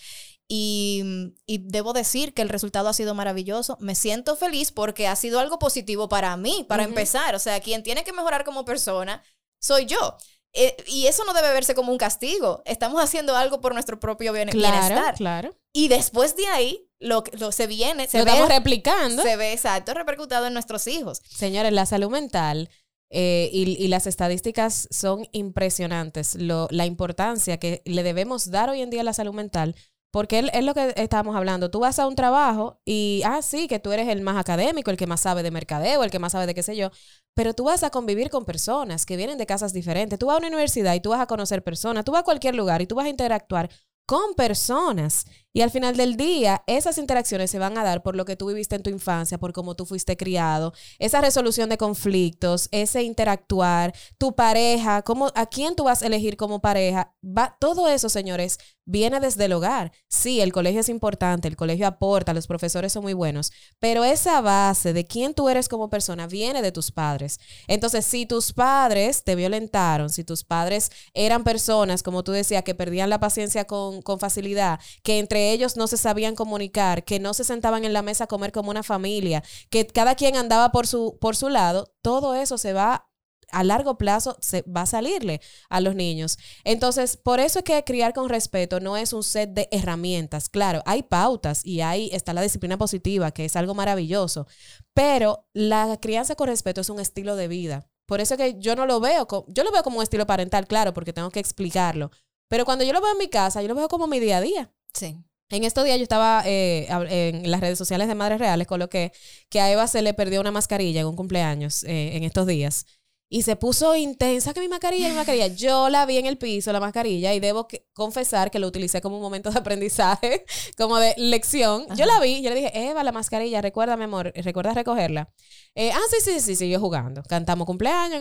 [0.49, 3.77] y, y, debo decir que el resultado ha sido maravilloso.
[3.81, 7.35] Me siento feliz porque ha sido algo positivo para mí, para empezar.
[7.35, 9.25] O sea, quien tiene que mejorar como persona
[9.59, 10.17] soy yo.
[10.57, 12.63] Eh, y eso no debe verse como un castigo.
[12.65, 14.91] Estamos haciendo algo por nuestro propio bienestar.
[14.91, 15.57] Claro, claro.
[15.73, 19.23] Y después de ahí, lo, lo se viene, se lo estamos replicando.
[19.23, 21.21] Se ve exacto, repercutado en nuestros hijos.
[21.29, 22.71] Señores, la salud mental
[23.11, 26.35] eh, y, y, las estadísticas son impresionantes.
[26.37, 29.77] Lo, la importancia que le debemos dar hoy en día a la salud mental
[30.17, 31.71] porque es lo que estábamos hablando.
[31.71, 34.97] Tú vas a un trabajo y, ah, sí, que tú eres el más académico, el
[34.97, 36.91] que más sabe de mercadeo, el que más sabe de qué sé yo.
[37.35, 40.19] Pero tú vas a convivir con personas que vienen de casas diferentes.
[40.19, 42.03] Tú vas a una universidad y tú vas a conocer personas.
[42.07, 43.69] Tú vas a cualquier lugar y tú vas a interactuar
[44.07, 45.27] con personas.
[45.57, 48.49] Y al final del día, esas interacciones se van a dar por lo que tú
[48.49, 53.95] viviste en tu infancia, por cómo tú fuiste criado, esa resolución de conflictos, ese interactuar,
[54.19, 57.15] tu pareja, cómo, a quién tú vas a elegir como pareja.
[57.25, 59.93] Va, todo eso, señores, viene desde el hogar.
[60.09, 64.43] Sí, el colegio es importante, el colegio aporta, los profesores son muy buenos, pero esa
[64.43, 67.41] base de quién tú eres como persona viene de tus padres.
[67.67, 72.75] Entonces, si tus padres te violentaron, si tus padres eran personas, como tú decías, que
[72.75, 77.35] perdían la paciencia con, con facilidad, que entre ellos no se sabían comunicar, que no
[77.35, 80.87] se sentaban en la mesa a comer como una familia, que cada quien andaba por
[80.87, 83.09] su, por su lado, todo eso se va
[83.53, 86.39] a largo plazo se va a salirle a los niños.
[86.65, 90.49] Entonces, por eso es que criar con respeto no es un set de herramientas.
[90.49, 94.47] Claro, hay pautas y ahí está la disciplina positiva, que es algo maravilloso,
[94.95, 97.89] pero la crianza con respeto es un estilo de vida.
[98.07, 100.67] Por eso es que yo no lo veo, yo lo veo como un estilo parental,
[100.67, 102.11] claro, porque tengo que explicarlo.
[102.49, 104.41] Pero cuando yo lo veo en mi casa, yo lo veo como mi día a
[104.41, 104.73] día.
[104.95, 105.19] Sí.
[105.49, 109.13] En estos días yo estaba eh, en las redes sociales de Madres Reales, coloqué
[109.49, 112.87] que a Eva se le perdió una mascarilla en un cumpleaños eh, en estos días.
[113.29, 115.49] Y se puso intensa que mi mascarilla, mi mascarilla.
[115.49, 119.17] Yo la vi en el piso, la mascarilla, y debo confesar que lo utilicé como
[119.17, 120.45] un momento de aprendizaje,
[120.77, 121.87] como de lección.
[121.97, 125.33] Yo la vi, yo le dije, Eva, la mascarilla, recuerda, mi amor, recuerda recogerla.
[125.75, 127.23] Eh, ah, sí, sí, sí, siguió jugando.
[127.25, 128.21] Cantamos cumpleaños.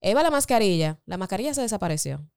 [0.00, 1.00] Eva, la mascarilla.
[1.06, 2.28] La mascarilla se desapareció.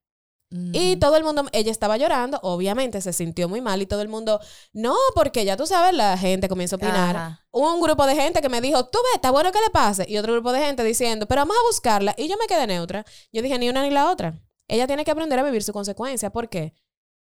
[0.52, 4.10] Y todo el mundo, ella estaba llorando, obviamente se sintió muy mal y todo el
[4.10, 4.42] mundo,
[4.74, 7.40] no, porque ya tú sabes, la gente comienza a opinar.
[7.52, 10.06] Hubo un grupo de gente que me dijo, tú ves, está bueno que le pase.
[10.10, 12.14] Y otro grupo de gente diciendo, pero vamos a buscarla.
[12.18, 13.06] Y yo me quedé neutra.
[13.32, 14.42] Yo dije, ni una ni la otra.
[14.68, 16.32] Ella tiene que aprender a vivir su consecuencia.
[16.32, 16.74] ¿Por qué?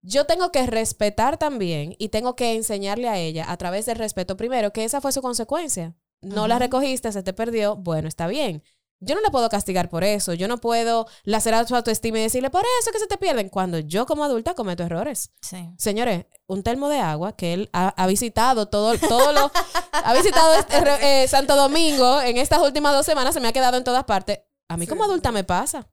[0.01, 4.37] Yo tengo que respetar también y tengo que enseñarle a ella a través del respeto
[4.37, 5.95] primero que esa fue su consecuencia.
[6.21, 8.63] No la recogiste, se te perdió, bueno, está bien
[9.01, 10.33] yo no le puedo castigar por eso.
[10.33, 13.79] Yo no puedo lacerar su autoestima y decirle, por eso que se te pierden, cuando
[13.79, 15.31] yo como adulta cometo errores.
[15.41, 15.69] Sí.
[15.77, 19.51] Señores, un termo de agua que él ha, visitado todo, todo lo...
[19.91, 23.77] ha visitado este, eh, Santo Domingo en estas últimas dos semanas, se me ha quedado
[23.77, 24.39] en todas partes.
[24.67, 25.87] A mí como adulta me pasa.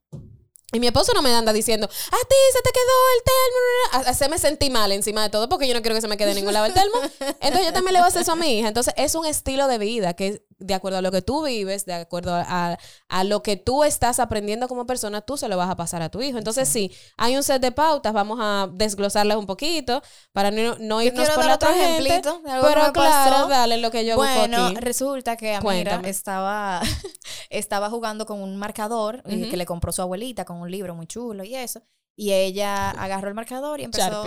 [0.73, 4.13] Y mi esposo no me anda diciendo, a ti se te quedó el termo.
[4.13, 6.31] Se me sentí mal encima de todo porque yo no quiero que se me quede
[6.31, 6.95] en ningún lado el termo.
[7.39, 8.67] Entonces yo también le voy a hacer eso a mi hija.
[8.67, 11.93] Entonces es un estilo de vida que de acuerdo a lo que tú vives, de
[11.93, 12.77] acuerdo a,
[13.23, 16.21] lo que tú estás aprendiendo como persona, tú se lo vas a pasar a tu
[16.21, 16.37] hijo.
[16.37, 21.29] Entonces sí, hay un set de pautas, vamos a desglosarlas un poquito para no, irnos
[21.29, 22.41] por la otro ejemplito.
[22.43, 26.81] Pero claro, dale lo que yo Bueno, resulta que Amira estaba,
[27.49, 31.07] estaba jugando con un marcador eh, que le compró su abuelita con un libro muy
[31.07, 31.81] chulo y eso.
[32.19, 34.23] Y ella agarró el marcador y empezó,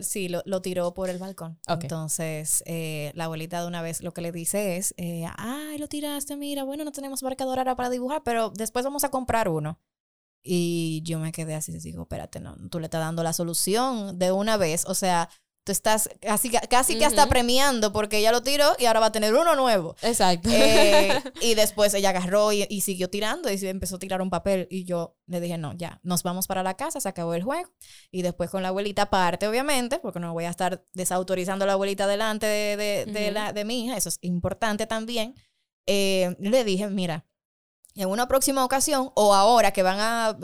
[0.00, 1.60] sí, lo, tiró por el balcón.
[1.68, 5.88] Entonces, eh, la abuelita de una vez lo que le dice es, eh, ay, lo
[5.88, 9.78] tiraste, mira, bueno, no tenemos marcador ahora para dibujar, pero después vamos a comprar uno.
[10.42, 14.32] Y yo me quedé así, digo, espérate, no, tú le estás dando la solución de
[14.32, 14.86] una vez.
[14.86, 15.28] O sea,
[15.68, 19.12] tú estás casi, casi que hasta premiando porque ella lo tiró y ahora va a
[19.12, 19.96] tener uno nuevo.
[20.00, 20.48] Exacto.
[20.50, 24.84] Eh, y después ella agarró y, siguió tirando y empezó a tirar un papel y
[24.84, 27.68] yo le dije, no, ya, nos vamos para la casa, se acabó el juego.
[28.10, 31.74] Y después con la abuelita aparte, obviamente, porque no voy a estar desautorizando a la
[31.74, 35.34] abuelita delante de, de, la, de mi hija, eso es importante también.
[35.84, 37.26] Eh, le dije, mira,
[38.02, 40.38] en una próxima ocasión o ahora que van a,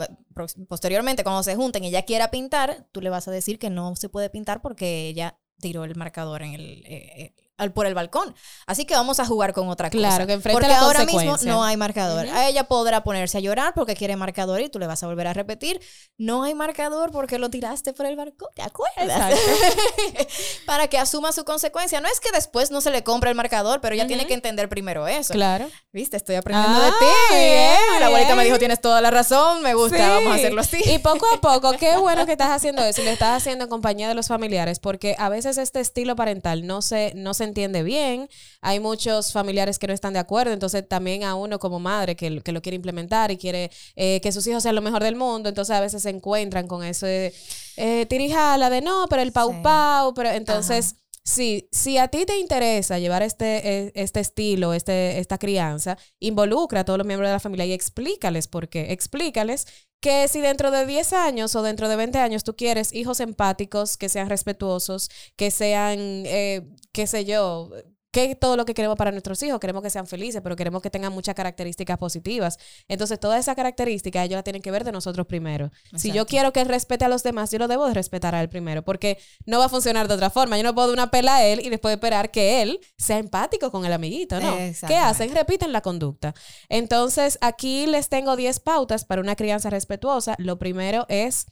[0.67, 3.95] posteriormente cuando se junten y ella quiera pintar, tú le vas a decir que no
[3.95, 7.93] se puede pintar porque ella tiró el marcador en el, eh, eh, al, por el
[7.93, 8.35] balcón.
[8.65, 10.27] Así que vamos a jugar con otra claro, cosa.
[10.27, 12.27] Que enfrente porque la ahora mismo no hay marcador.
[12.27, 15.27] A ella podrá ponerse a llorar porque quiere marcador y tú le vas a volver
[15.27, 15.81] a repetir.
[16.17, 18.49] No hay marcador porque lo tiraste por el balcón.
[18.55, 19.39] ¿Te acuerdas?
[20.65, 22.01] Para que asuma su consecuencia.
[22.01, 24.69] No es que después no se le compre el marcador, pero ella tiene que entender
[24.69, 25.33] primero eso.
[25.33, 25.69] Claro.
[25.91, 27.99] Viste, estoy aprendiendo de ti.
[27.99, 30.81] la abuelita me dijo, tienes toda la razón, me gusta, vamos a hacerlo así.
[30.85, 33.69] Y poco a poco, qué bueno que estás haciendo eso y lo estás haciendo en
[33.69, 37.83] compañía de los familiares, porque a veces este estilo parental no se, no se entiende
[37.83, 38.27] bien.
[38.61, 42.41] Hay muchos familiares que no están de acuerdo, entonces también a uno como madre que,
[42.41, 45.47] que lo quiere implementar y quiere eh, que sus hijos sean lo mejor del mundo,
[45.47, 47.33] entonces a veces se encuentran con ese
[47.77, 50.95] eh, tirijala de no, pero el pau pau, pero entonces...
[51.27, 56.81] Sí, si a ti te interesa llevar este, e, este estilo, este, esta crianza, involucra
[56.81, 58.91] a todos los miembros de la familia y explícales por qué.
[58.91, 59.65] Explícales
[60.05, 63.97] que si dentro de 10 años o dentro de 20 años tú quieres hijos empáticos,
[63.97, 66.61] que sean respetuosos, que sean, eh,
[66.95, 67.71] qué sé yo,
[68.09, 70.89] que todo lo que queremos para nuestros hijos, queremos que sean felices, pero queremos que
[70.89, 72.57] tengan muchas características positivas.
[72.87, 75.69] Entonces, todas esas características ellos las tienen que ver de nosotros primero.
[75.97, 78.41] Si yo quiero que él respete a los demás, yo lo debo de respetar a
[78.41, 80.55] él primero, porque no va a funcionar de otra forma.
[80.55, 83.69] Yo no puedo dar una pela a él y después esperar que él sea empático
[83.69, 84.55] con el amiguito, ¿no?
[84.87, 85.35] ¿Qué hacen?
[85.35, 86.33] Repiten la conducta.
[86.69, 90.35] Entonces, aquí les tengo 10 pautas para una crianza respetuosa.
[90.37, 91.47] Lo primero es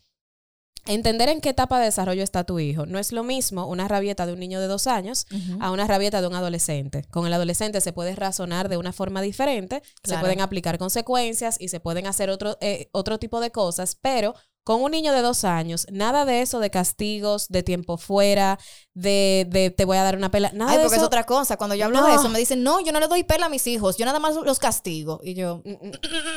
[0.86, 2.86] entender en qué etapa de desarrollo está tu hijo.
[2.86, 5.26] No es lo mismo una rabieta de un niño de dos años
[5.60, 7.04] a una rabieta de un adolescente.
[7.12, 11.69] Con el adolescente se puede razonar de una forma diferente, se pueden aplicar consecuencias y
[11.69, 14.34] se pueden hacer otro, eh, otro tipo de cosas, pero
[14.65, 18.58] con un niño de dos años, nada de eso de castigos, de tiempo fuera,
[18.93, 21.08] de, de te voy a dar una pela, nada Ay, de porque es eso.
[21.08, 21.58] otra cosa.
[21.58, 22.08] Cuando yo hablo No.
[22.08, 24.19] de eso, me dicen, no, yo no le doy pela a mis hijos, yo nada
[24.19, 25.19] más los castigo.
[25.22, 25.91] Y yo, Mm, mm,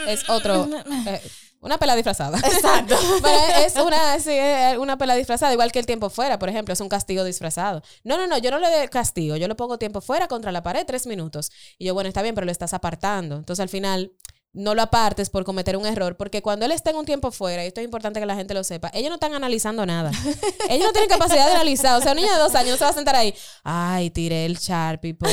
[0.09, 0.67] es otro.
[1.07, 1.21] eh,
[1.67, 2.39] una pela disfrazada.
[2.39, 2.97] Exacto.
[3.23, 6.73] Pero es una, sí, es una pela disfrazada, igual que el tiempo fuera, por ejemplo,
[6.73, 7.83] es un castigo disfrazado.
[8.05, 10.63] No, no, no, yo no le doy castigo, yo le pongo tiempo fuera contra la
[10.63, 11.51] pared tres minutos.
[11.77, 13.37] Y yo, bueno, está bien, pero lo estás apartando.
[13.37, 14.13] Entonces al final
[14.57, 17.63] no lo apartes por cometer un error, porque cuando él está en un tiempo fuera,
[17.65, 20.11] y esto es importante que la gente lo sepa, ellos no están analizando nada.
[20.69, 21.99] ellos no tienen capacidad de analizar.
[21.99, 24.47] O sea, un niño de dos años no se va a sentar ahí, ay, tiré
[24.47, 25.29] el Sharpie por,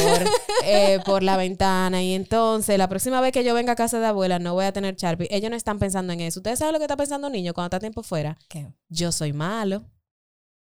[0.65, 4.05] eh, por la ventana y entonces la próxima vez que yo venga a casa de
[4.05, 5.27] abuela no voy a tener Sharpie.
[5.31, 6.39] Ellos no están pensando en eso.
[6.39, 8.37] ¿Ustedes saben lo que está pensando un niño cuando está tiempo fuera?
[8.49, 8.73] ¿qué?
[8.89, 9.83] Yo soy malo.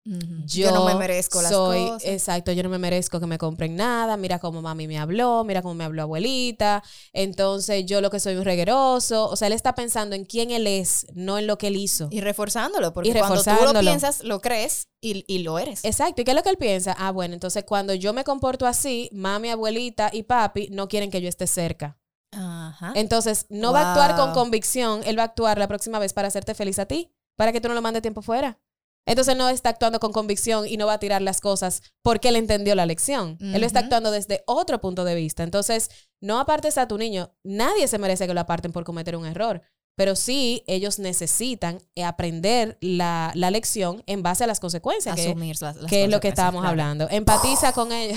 [0.05, 2.05] Yo, no me merezco las soy, cosas.
[2.05, 4.17] Exacto, yo no me merezco que me compren nada.
[4.17, 6.83] Mira cómo mami me habló, mira cómo me habló abuelita.
[7.12, 9.29] Entonces yo lo que soy un regueroso.
[9.29, 12.09] O sea, él está pensando en quién él es, no en lo que él hizo.
[12.11, 13.81] Y reforzándolo, porque Y cuando tú lo reforzándolo.
[13.81, 15.85] piensas, lo crees y, y lo eres.
[15.85, 16.23] Exacto.
[16.23, 16.97] ¿Y qué es lo que él piensa?
[16.99, 21.21] Ah, bueno, entonces cuando yo me comporto así, mami, abuelita y papi no quieren que
[21.21, 21.97] yo esté cerca.
[22.33, 22.93] Ajá.
[22.97, 26.29] Entonces, no va a actuar con convicción, él va a actuar la próxima vez para
[26.29, 28.59] hacerte feliz a ti, para que tú no lo mandes tiempo fuera.
[29.05, 32.37] Entonces no está actuando con convicción y no va a tirar las cosas porque él
[32.37, 33.37] entendió la lección.
[33.41, 35.43] Él está actuando desde otro punto de vista.
[35.43, 37.35] Entonces, no apartes a tu niño.
[37.43, 39.62] Nadie se merece que lo aparten por cometer un error.
[39.95, 45.15] Pero sí, ellos necesitan eh, aprender la, la lección en base a las consecuencias.
[45.17, 46.71] que- Asumir las, las que es lo que estábamos claro.
[46.71, 47.09] hablando.
[47.11, 48.17] Empatiza con ella.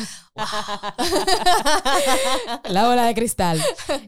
[2.70, 3.62] la bola de cristal.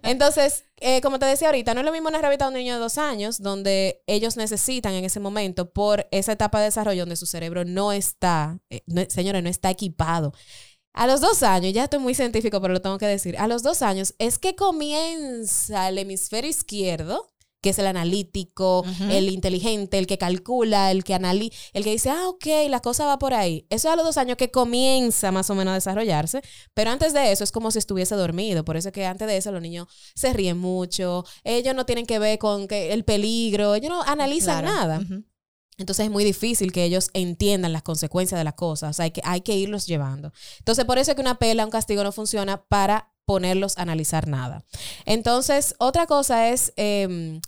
[0.04, 2.74] Entonces, eh, como te decía ahorita, no es lo mismo una rabita de un niño
[2.76, 7.16] de dos años, donde ellos necesitan en ese momento, por esa etapa de desarrollo donde
[7.16, 10.34] su cerebro no está, eh, no- señores, no está equipado.
[10.94, 13.38] A los dos años, ya estoy muy científico, pero lo tengo que decir.
[13.38, 17.30] A los dos años es que comienza el hemisferio izquierdo,
[17.62, 22.10] que es el analítico, el inteligente, el que calcula, el que analiza, el que dice,
[22.10, 23.66] ah, ok, la cosa va por ahí.
[23.70, 26.42] Eso es a los dos años que comienza más o menos a desarrollarse,
[26.74, 28.64] pero antes de eso es como si estuviese dormido.
[28.64, 32.06] Por eso es que antes de eso los niños se ríen mucho, ellos no tienen
[32.06, 34.76] que ver con que el peligro, ellos no analizan Claro.
[34.76, 35.08] nada.
[35.80, 38.90] Entonces es muy difícil que ellos entiendan las consecuencias de las cosas.
[38.92, 40.32] O sea, hay que, hay que irlos llevando.
[40.60, 44.28] Entonces, por eso es que una pela, un castigo no funciona para ponerlos a analizar
[44.28, 44.66] nada.
[45.06, 47.42] Entonces, otra cosa es em,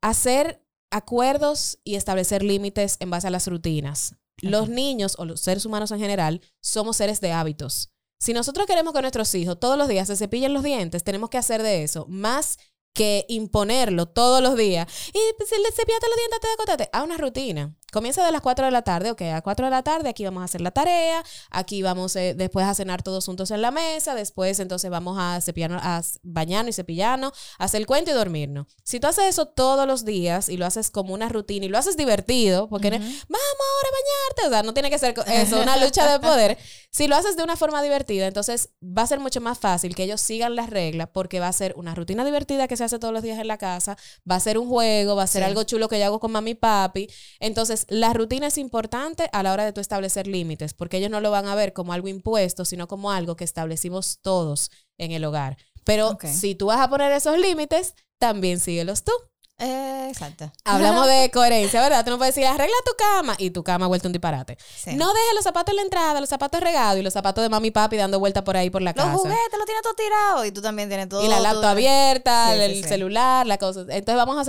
[0.00, 4.16] hacer acuerdos y establecer límites en base a las rutinas.
[4.40, 7.90] Los niños o los seres humanos en general somos seres de hábitos.
[8.18, 11.38] Si nosotros queremos que nuestros hijos todos los días se cepillen los dientes, tenemos que
[11.38, 12.58] hacer de eso más
[12.94, 14.88] que imponerlo todos los días.
[15.08, 16.90] Y pues, le cepillate los dientes antes de acostarte.
[16.92, 17.76] A una rutina.
[17.92, 19.10] Comienza de las 4 de la tarde.
[19.10, 21.22] Ok, a 4 de la tarde aquí vamos a hacer la tarea.
[21.50, 24.14] Aquí vamos eh, después a cenar todos juntos en la mesa.
[24.14, 28.66] Después entonces vamos a cepillarnos, a bañarnos y cepillarnos, hacer el cuento y dormirnos.
[28.82, 31.78] Si tú haces eso todos los días y lo haces como una rutina y lo
[31.78, 35.60] haces divertido, porque no- vamos ahora a bañarte, o sea, no tiene que ser eso,
[35.62, 36.58] una lucha de poder.
[36.90, 40.04] Si lo haces de una forma divertida, entonces va a ser mucho más fácil que
[40.04, 43.12] ellos sigan las reglas porque va a ser una rutina divertida que se hace todos
[43.14, 43.96] los días en la casa,
[44.30, 45.46] va a ser un juego, va a ser Sí.
[45.48, 47.08] algo chulo que yo hago con mami y papi.
[47.40, 51.20] Entonces, la rutina es importante a la hora de tú establecer límites, porque ellos no
[51.20, 55.24] lo van a ver como algo impuesto, sino como algo que establecimos todos en el
[55.24, 55.56] hogar.
[55.84, 59.12] Pero si tú vas a poner esos límites, también síguelos tú.
[59.60, 60.52] Eh, exacto.
[60.64, 62.04] Hablamos de coherencia, ¿verdad?
[62.04, 64.56] Tú no puedes decir, arregla tu cama y tu cama ha vuelto un disparate.
[64.76, 64.94] Sí.
[64.94, 67.68] No dejes los zapatos en la entrada, los zapatos regados y los zapatos de mami
[67.68, 69.16] y papi dando vuelta por ahí por la Los casa.
[69.18, 71.24] juguetes los tienes todo tirado y tú también tienes todo.
[71.24, 73.80] y la laptop abierta, Sí, el sí, celular, la cosa.
[73.80, 74.36] Entonces vamos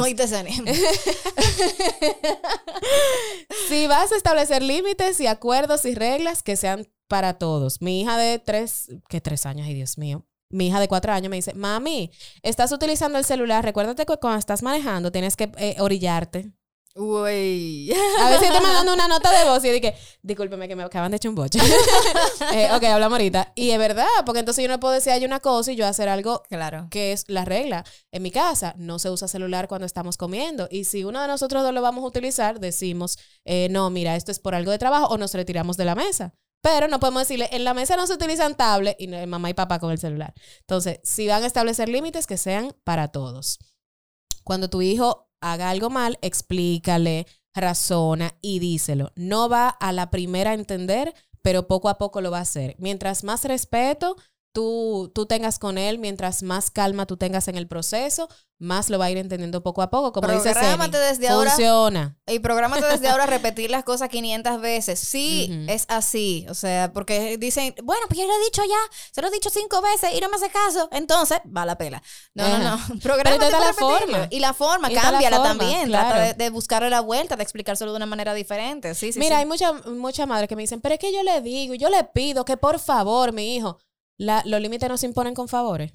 [0.00, 0.52] Hoy te cené.
[3.68, 7.80] si vas a establecer límites y acuerdos y reglas que sean para todos.
[7.82, 10.24] Mi hija de tres, que tres años, ay Dios mío.
[10.50, 12.10] Mi hija de cuatro años me dice, mami,
[12.42, 16.52] estás utilizando el celular, recuérdate que cuando estás manejando tienes que eh, orillarte.
[16.96, 17.92] Uy.
[18.20, 21.16] A veces estoy mandando una nota de voz y dije, discúlpeme que me acaban de
[21.16, 21.58] echar un boche.
[22.52, 23.52] Eh, ok, hablamos ahorita.
[23.56, 26.08] Y es verdad, porque entonces yo no puedo decir hay una cosa y yo hacer
[26.08, 26.86] algo Claro.
[26.90, 27.84] que es la regla.
[28.12, 30.68] En mi casa no se usa celular cuando estamos comiendo.
[30.70, 34.30] Y si uno de nosotros dos lo vamos a utilizar, decimos, eh, no, mira, esto
[34.30, 36.34] es por algo de trabajo o nos retiramos de la mesa.
[36.64, 39.78] Pero no podemos decirle, en la mesa no se utilizan tablet y mamá y papá
[39.78, 40.32] con el celular.
[40.60, 43.58] Entonces, si van a establecer límites, que sean para todos.
[44.44, 49.12] Cuando tu hijo haga algo mal, explícale, razona y díselo.
[49.14, 52.76] No va a la primera a entender, pero poco a poco lo va a hacer.
[52.78, 54.16] Mientras más respeto,
[54.54, 59.00] tú, tú tengas con él, mientras más calma tú tengas en el proceso, más lo
[59.00, 60.12] va a ir entendiendo poco a poco.
[60.12, 61.50] Como dice desde ahora.
[61.50, 62.16] funciona.
[62.26, 65.00] Y prográmate desde ahora a repetir las cosas 500 veces.
[65.00, 66.46] Sí, es así.
[66.48, 69.50] O sea, porque dicen, bueno, pues yo lo he dicho ya, se lo he dicho
[69.50, 70.88] cinco veces y no me hace caso.
[70.92, 72.00] Entonces, va la pela.
[72.32, 73.00] No, no, no.
[73.02, 74.28] Prográmate para la forma.
[74.30, 75.88] Y la forma, Y la cámbiala forma, también.
[75.88, 76.08] claro.
[76.10, 78.94] Trata de, de buscarle la vuelta, de explicárselo de una manera diferente.
[78.94, 79.40] Sí, sí, Mira, sí.
[79.40, 82.04] hay muchas mucha madres que me dicen, pero es que yo le digo, yo le
[82.04, 83.78] pido que por favor, mi hijo,
[84.16, 85.92] la- los límites no se imponen con favores.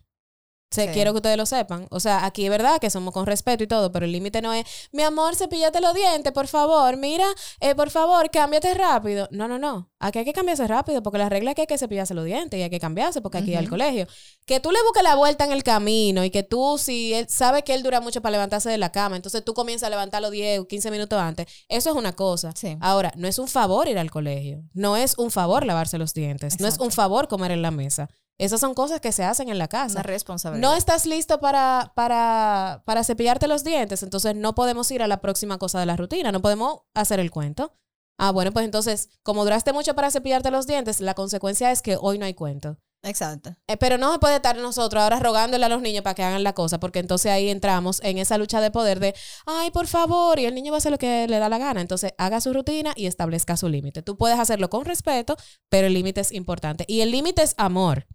[0.72, 0.94] Se, Sí.
[0.94, 1.88] Quiero que ustedes lo sepan.
[1.90, 4.54] O sea, aquí es verdad que somos con respeto y todo, pero el límite no
[4.54, 6.96] es, mi amor, cepíllate los dientes, por favor.
[6.98, 7.26] Mira,
[7.60, 9.28] eh, por favor, cámbiate rápido.
[9.32, 9.90] No, no, no.
[9.98, 12.60] Aquí hay que cambiarse rápido porque la regla es que hay que cepillarse los dientes
[12.60, 13.72] y hay que cambiarse porque aquí hay al Ujú.
[13.72, 14.08] colegio.
[14.46, 17.64] Que tú le busques la vuelta en el camino y que tú, si él sabe
[17.64, 20.60] que él dura mucho para levantarse de la cama, entonces tú comienzas a levantarlo 10
[20.60, 21.48] o 15 minutos antes.
[21.68, 22.54] Eso es una cosa.
[22.56, 22.78] Sí.
[22.80, 24.62] Ahora, no es un favor ir al colegio.
[24.74, 26.60] No es un favor lavarse los dientes.
[26.60, 28.08] No es un favor comer en la mesa.
[28.40, 29.96] Esas son cosas que se hacen en la casa.
[29.96, 30.68] Una responsabilidad.
[30.68, 35.22] No estás listo para, para, para cepillarte los dientes, entonces no podemos ir a la
[35.22, 37.74] próxima cosa de la rutina, no podemos hacer el cuento.
[38.18, 41.98] Ah, bueno, pues entonces, como duraste mucho para cepillarte los dientes, la consecuencia es que
[42.00, 42.78] hoy no hay cuento.
[43.02, 43.56] Exacto.
[43.68, 46.44] Eh, pero no se puede estar nosotros ahora rogándole a los niños para que hagan
[46.44, 49.16] la cosa, porque entonces ahí entramos en esa lucha de poder de,
[49.46, 51.80] ay, por favor, y el niño va a hacer lo que le da la gana.
[51.80, 54.02] Entonces, haga su rutina y establezca su límite.
[54.02, 55.38] Tú puedes hacerlo con respeto,
[55.70, 56.84] pero el límite es importante.
[56.88, 58.06] Y el límite es amor.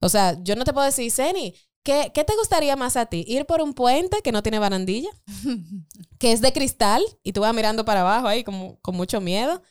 [0.00, 3.24] O sea, yo no te puedo decir, Zeni, ¿qué, ¿qué te gustaría más a ti?
[3.28, 5.10] ¿Ir por un puente que no tiene barandilla?
[6.18, 9.62] que es de cristal y tú vas mirando para abajo ahí como, con mucho miedo.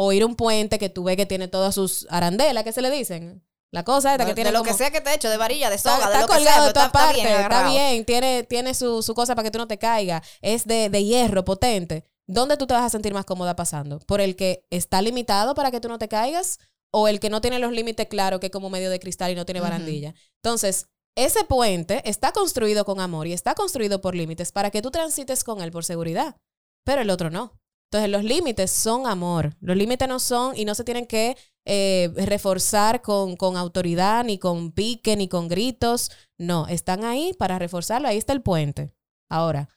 [0.00, 2.82] O ir a un puente que tú ves que tiene todas sus arandelas, ¿qué se
[2.82, 3.42] le dicen?
[3.72, 5.28] La cosa esta que de, tiene de lo como- que sea que te he hecho,
[5.28, 7.06] de varilla, de Está, soga, está de lo que colgado sea, de todas está, está
[7.08, 10.22] partes, bien está bien, tiene, tiene su, su cosa para que tú no te caigas,
[10.40, 12.04] es de, de hierro potente.
[12.26, 13.98] ¿Dónde tú te vas a sentir más cómoda pasando?
[14.00, 16.58] ¿Por el que está limitado para que tú no te caigas?
[16.90, 19.34] ¿O el que no tiene los límites claros, que es como medio de cristal y
[19.34, 20.14] no tiene barandilla?
[20.42, 20.86] Entonces,
[21.16, 25.44] ese puente está construido con amor y está construido por límites para que tú transites
[25.44, 26.36] con él por seguridad,
[26.84, 27.60] pero el otro no.
[27.90, 29.56] Entonces, los límites son amor.
[29.60, 34.38] Los límites no son y no se tienen que eh, reforzar con, con autoridad, ni
[34.38, 36.10] con pique, ni con gritos.
[36.38, 38.08] No, están ahí para reforzarlo.
[38.08, 38.94] Ahí está el puente.
[39.30, 39.70] Ahora,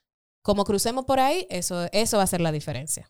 [0.43, 3.09] como crucemos por ahí, eso, eso va a ser la diferencia.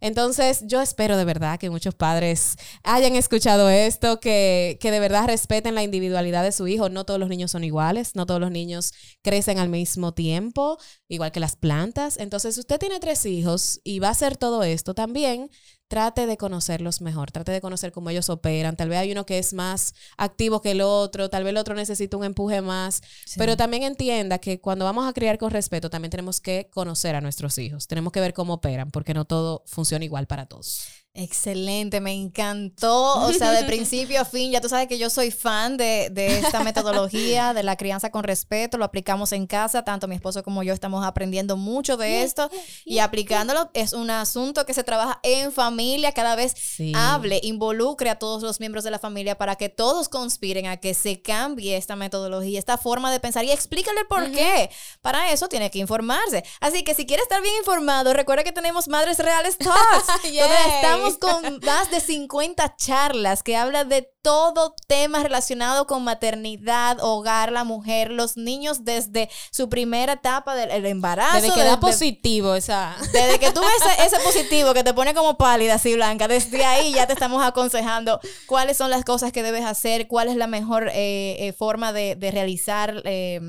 [0.00, 5.26] Entonces, yo espero de verdad que muchos padres hayan escuchado esto, que, que de verdad
[5.26, 6.88] respeten la individualidad de su hijo.
[6.88, 8.92] No todos los niños son iguales, no todos los niños
[9.22, 12.16] crecen al mismo tiempo, igual que las plantas.
[12.18, 15.50] Entonces, si usted tiene tres hijos y va a hacer todo esto también,
[15.92, 18.76] trate de conocerlos mejor, trate de conocer cómo ellos operan.
[18.76, 21.74] Tal vez hay uno que es más activo que el otro, tal vez el otro
[21.74, 23.34] necesita un empuje más, Sí.
[23.36, 27.20] pero también entienda que cuando vamos a criar con respeto, también tenemos que conocer a
[27.20, 30.80] nuestros hijos, tenemos que ver cómo operan, porque no todo funciona igual para todos.
[31.14, 33.20] Excelente, me encantó.
[33.20, 36.38] O sea, de principio a fin, ya tú sabes que yo soy fan de, de
[36.38, 38.78] esta metodología, de la crianza con respeto.
[38.78, 42.50] Lo aplicamos en casa, tanto mi esposo como yo estamos aprendiendo mucho de esto
[42.86, 43.70] y aplicándolo.
[43.74, 46.92] Es un asunto que se trabaja en familia, cada vez Sí.
[46.96, 50.94] hable, involucre a todos los miembros de la familia para que todos conspiren a que
[50.94, 54.70] se cambie esta metodología, esta forma de pensar y explícale el por qué.
[55.02, 56.42] Para eso tiene que informarse.
[56.60, 61.01] Así que si quiere estar bien informado, recuerda que tenemos Madres Reales Talks, donde.
[61.08, 67.52] Estamos con más de 50 charlas que hablan de todo tema relacionado con maternidad, hogar,
[67.52, 71.40] la mujer, los niños desde su primera etapa del el embarazo.
[71.40, 72.96] Desde que da positivo esa...
[73.12, 76.64] desde que tú ves ese, ese positivo que te pone como pálida, así blanca, desde
[76.64, 80.46] ahí ya te estamos aconsejando cuáles son las cosas que debes hacer, cuál es la
[80.46, 83.40] mejor eh, eh, forma de, de realizar eh,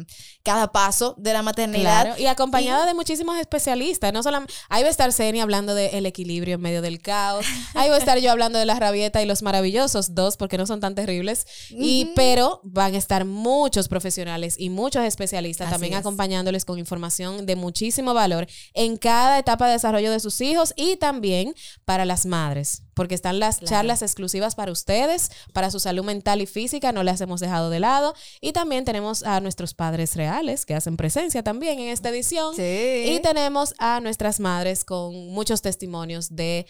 [0.43, 2.03] cada paso de la maternidad.
[2.03, 4.11] Claro, y acompañada de muchísimos especialistas.
[4.11, 7.45] No solamente, ahí va a estar Ceni hablando del equilibrio en medio del caos.
[7.76, 10.62] Ahí va a estar yo hablando de la rabieta y los maravillosos, dos, porque no
[10.66, 11.45] son tan terribles.
[11.70, 15.99] Y, pero van a estar muchos profesionales y muchos especialistas Así también es.
[15.99, 20.95] acompañándoles con información de muchísimo valor en cada etapa de desarrollo de sus hijos y
[20.97, 21.53] también
[21.86, 23.70] para las madres, porque están las Claro.
[23.70, 27.80] charlas exclusivas para ustedes, para su salud mental y física, no las hemos dejado de
[27.80, 28.14] lado.
[28.41, 32.55] Y también tenemos a nuestros padres reales que hacen presencia también en esta edición.
[32.55, 32.61] Sí.
[33.07, 36.66] Y tenemos a nuestras madres con muchos testimonios de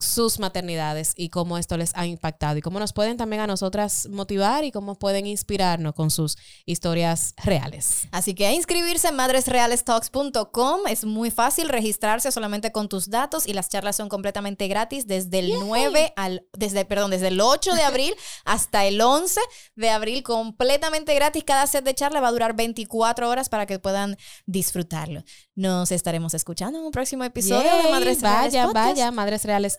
[0.00, 4.08] sus maternidades y cómo esto les ha impactado y cómo nos pueden también a nosotras
[4.10, 8.08] motivar y cómo pueden inspirarnos con sus historias reales.
[8.10, 13.52] Así que a inscribirse en madresrealestalks.com es muy fácil registrarse solamente con tus datos y
[13.52, 17.82] las charlas son completamente gratis desde el 9 al desde perdón, desde el 8 de
[17.82, 18.14] abril
[18.44, 19.40] hasta el 11
[19.76, 21.44] de abril completamente gratis.
[21.44, 24.16] Cada set de charla va a durar 24 horas para que puedan
[24.46, 25.22] disfrutarlo.
[25.54, 28.88] Nos estaremos escuchando en un próximo episodio de Yay, Madres Reales Vaya, Podcast.
[28.88, 29.75] vaya, Madres Reales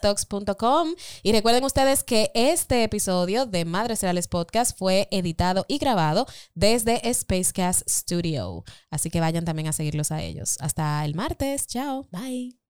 [1.23, 7.01] Y recuerden ustedes que este episodio de Madres Reales Podcast fue editado y grabado desde
[7.13, 8.63] Spacecast Studio.
[8.89, 10.57] Así que vayan también a seguirlos a ellos.
[10.59, 11.67] Hasta el martes.
[11.67, 12.07] Chao.
[12.11, 12.66] Bye.